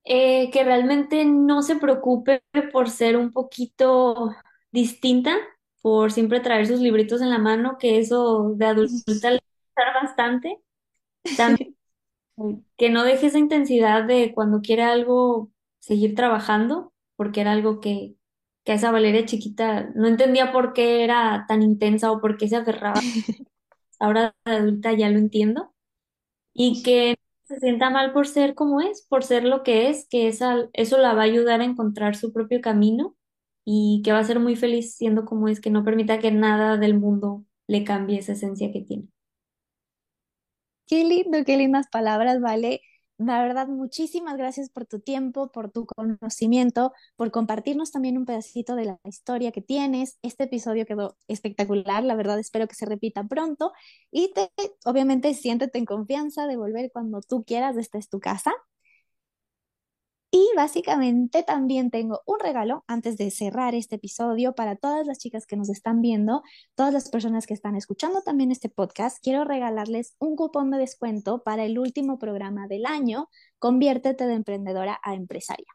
Eh, 0.06 0.50
que 0.52 0.64
realmente 0.64 1.24
no 1.26 1.62
se 1.62 1.78
preocupe 1.78 2.44
por 2.72 2.90
ser 2.90 3.16
un 3.16 3.32
poquito 3.32 4.32
distinta, 4.72 5.36
por 5.82 6.12
siempre 6.12 6.42
traer 6.42 6.68
sus 6.68 6.80
libritos 6.80 7.22
en 7.22 7.30
la 7.30 7.38
mano, 7.38 7.78
que 7.80 8.00
eso 8.00 8.54
de 8.56 8.66
adulta 8.66 9.32
le 9.32 9.40
va 9.78 10.00
a 10.00 10.04
bastante. 10.04 10.60
También 11.38 11.76
que 12.78 12.90
no 12.90 13.04
deje 13.04 13.28
esa 13.28 13.40
intensidad 13.40 14.04
de 14.06 14.34
cuando 14.34 14.62
quiere 14.62 14.84
algo 14.84 15.52
seguir 15.80 16.16
trabajando, 16.16 16.93
porque 17.16 17.42
era 17.42 17.52
algo 17.52 17.80
que, 17.80 18.16
que 18.66 18.74
a 18.74 18.76
esa 18.76 18.92
Valeria 18.92 19.26
chiquita 19.26 19.92
no 19.96 20.08
entendía 20.08 20.52
por 20.52 20.74
qué 20.74 21.04
era 21.04 21.46
tan 21.48 21.62
intensa 21.62 22.12
o 22.12 22.22
por 22.22 22.38
qué 22.38 22.48
se 22.48 22.58
aferraba. 22.58 23.00
Ahora 24.00 24.36
de 24.46 24.52
adulta 24.54 24.94
ya 24.94 25.10
lo 25.10 25.20
entiendo. 25.20 25.74
Y 26.54 26.84
que 26.84 27.16
se 27.46 27.60
sienta 27.60 27.90
mal 27.90 28.14
por 28.14 28.28
ser 28.28 28.56
como 28.56 28.82
es, 28.82 29.06
por 29.10 29.24
ser 29.24 29.44
lo 29.44 29.64
que 29.64 29.90
es, 29.90 30.08
que 30.10 30.28
esa, 30.28 30.70
eso 30.74 30.98
la 30.98 31.14
va 31.14 31.22
a 31.24 31.26
ayudar 31.26 31.62
a 31.62 31.66
encontrar 31.66 32.16
su 32.16 32.34
propio 32.34 32.62
camino 32.62 33.16
y 33.66 34.02
que 34.04 34.12
va 34.12 34.20
a 34.20 34.24
ser 34.24 34.40
muy 34.40 34.56
feliz 34.56 34.96
siendo 34.96 35.26
como 35.26 35.48
es, 35.48 35.62
que 35.62 35.70
no 35.70 35.84
permita 35.84 36.20
que 36.20 36.32
nada 36.32 36.78
del 36.78 37.00
mundo 37.00 37.46
le 37.68 37.84
cambie 37.84 38.20
esa 38.20 38.34
esencia 38.34 38.72
que 38.72 38.82
tiene. 38.82 39.08
Qué 40.88 41.04
lindo, 41.04 41.44
qué 41.46 41.58
lindas 41.58 41.88
palabras, 41.90 42.42
Vale. 42.42 42.82
La 43.26 43.42
verdad, 43.42 43.68
muchísimas 43.68 44.36
gracias 44.38 44.70
por 44.70 44.86
tu 44.86 45.00
tiempo, 45.00 45.50
por 45.52 45.72
tu 45.72 45.86
conocimiento, 45.86 46.92
por 47.16 47.32
compartirnos 47.32 47.92
también 47.92 48.18
un 48.18 48.26
pedacito 48.26 48.76
de 48.76 48.86
la 48.86 49.00
historia 49.06 49.52
que 49.54 49.62
tienes. 49.62 50.18
Este 50.24 50.44
episodio 50.44 50.86
quedó 50.86 51.16
espectacular, 51.28 52.04
la 52.04 52.16
verdad 52.16 52.38
espero 52.40 52.68
que 52.68 52.76
se 52.76 52.86
repita 52.86 53.24
pronto 53.24 53.72
y 54.12 54.34
te, 54.34 54.52
obviamente 54.84 55.34
siéntete 55.36 55.78
en 55.78 55.86
confianza 55.86 56.48
de 56.48 56.58
volver 56.58 56.92
cuando 56.92 57.22
tú 57.22 57.46
quieras, 57.46 57.78
esta 57.78 57.98
es 57.98 58.10
tu 58.10 58.20
casa. 58.20 58.52
Y 60.36 60.50
básicamente 60.56 61.44
también 61.44 61.92
tengo 61.92 62.22
un 62.26 62.40
regalo 62.40 62.84
antes 62.88 63.18
de 63.18 63.30
cerrar 63.30 63.76
este 63.76 63.98
episodio 63.98 64.56
para 64.56 64.76
todas 64.76 65.06
las 65.06 65.20
chicas 65.20 65.46
que 65.46 65.56
nos 65.56 65.70
están 65.70 66.02
viendo, 66.02 66.42
todas 66.74 66.92
las 66.92 67.10
personas 67.10 67.46
que 67.46 67.54
están 67.54 67.76
escuchando 67.76 68.24
también 68.24 68.50
este 68.52 68.68
podcast. 68.68 69.20
Quiero 69.22 69.46
regalarles 69.46 70.16
un 70.18 70.36
cupón 70.36 70.72
de 70.72 70.80
descuento 70.80 71.44
para 71.44 71.66
el 71.66 71.78
último 71.78 72.18
programa 72.18 72.68
del 72.68 72.88
año, 72.88 73.30
Conviértete 73.60 74.26
de 74.26 74.34
emprendedora 74.34 75.00
a 75.04 75.14
empresaria. 75.14 75.68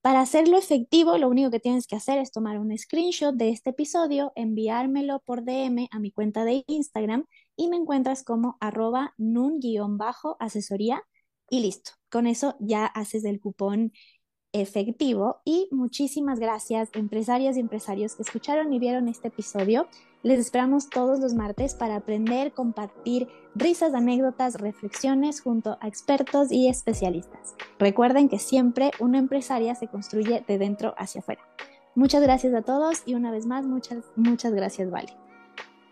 Para 0.00 0.22
hacerlo 0.22 0.58
efectivo, 0.58 1.16
lo 1.16 1.28
único 1.28 1.52
que 1.52 1.60
tienes 1.60 1.86
que 1.86 1.94
hacer 1.94 2.18
es 2.18 2.32
tomar 2.32 2.58
un 2.58 2.76
screenshot 2.76 3.36
de 3.36 3.50
este 3.50 3.70
episodio, 3.70 4.32
enviármelo 4.34 5.20
por 5.20 5.44
DM 5.44 5.86
a 5.92 6.00
mi 6.00 6.10
cuenta 6.10 6.44
de 6.44 6.64
Instagram 6.66 7.26
y 7.54 7.68
me 7.68 7.76
encuentras 7.76 8.24
como 8.24 8.56
arroba 8.58 9.14
nun-asesoría 9.18 11.00
y 11.48 11.60
listo. 11.60 11.99
Con 12.10 12.26
eso 12.26 12.56
ya 12.60 12.86
haces 12.86 13.24
el 13.24 13.40
cupón 13.40 13.92
efectivo 14.52 15.40
y 15.44 15.68
muchísimas 15.70 16.40
gracias 16.40 16.90
empresarias 16.94 17.56
y 17.56 17.60
empresarios 17.60 18.16
que 18.16 18.22
escucharon 18.22 18.72
y 18.72 18.78
vieron 18.78 19.08
este 19.08 19.28
episodio. 19.28 19.86
Les 20.22 20.38
esperamos 20.38 20.90
todos 20.90 21.20
los 21.20 21.34
martes 21.34 21.74
para 21.74 21.96
aprender, 21.96 22.52
compartir 22.52 23.28
risas, 23.54 23.94
anécdotas, 23.94 24.60
reflexiones 24.60 25.40
junto 25.40 25.78
a 25.80 25.88
expertos 25.88 26.50
y 26.50 26.68
especialistas. 26.68 27.54
Recuerden 27.78 28.28
que 28.28 28.38
siempre 28.38 28.90
una 28.98 29.18
empresaria 29.18 29.74
se 29.74 29.88
construye 29.88 30.44
de 30.46 30.58
dentro 30.58 30.94
hacia 30.98 31.20
afuera. 31.20 31.42
Muchas 31.94 32.22
gracias 32.22 32.54
a 32.54 32.62
todos 32.62 33.02
y 33.06 33.14
una 33.14 33.30
vez 33.30 33.46
más 33.46 33.66
muchas, 33.66 34.04
muchas 34.16 34.52
gracias, 34.52 34.90
Vale. 34.90 35.12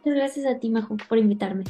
Muchas 0.05 0.15
gracias 0.15 0.47
a 0.47 0.59
ti, 0.59 0.71
Majo, 0.71 0.97
por 1.09 1.19
invitarme. 1.19 1.65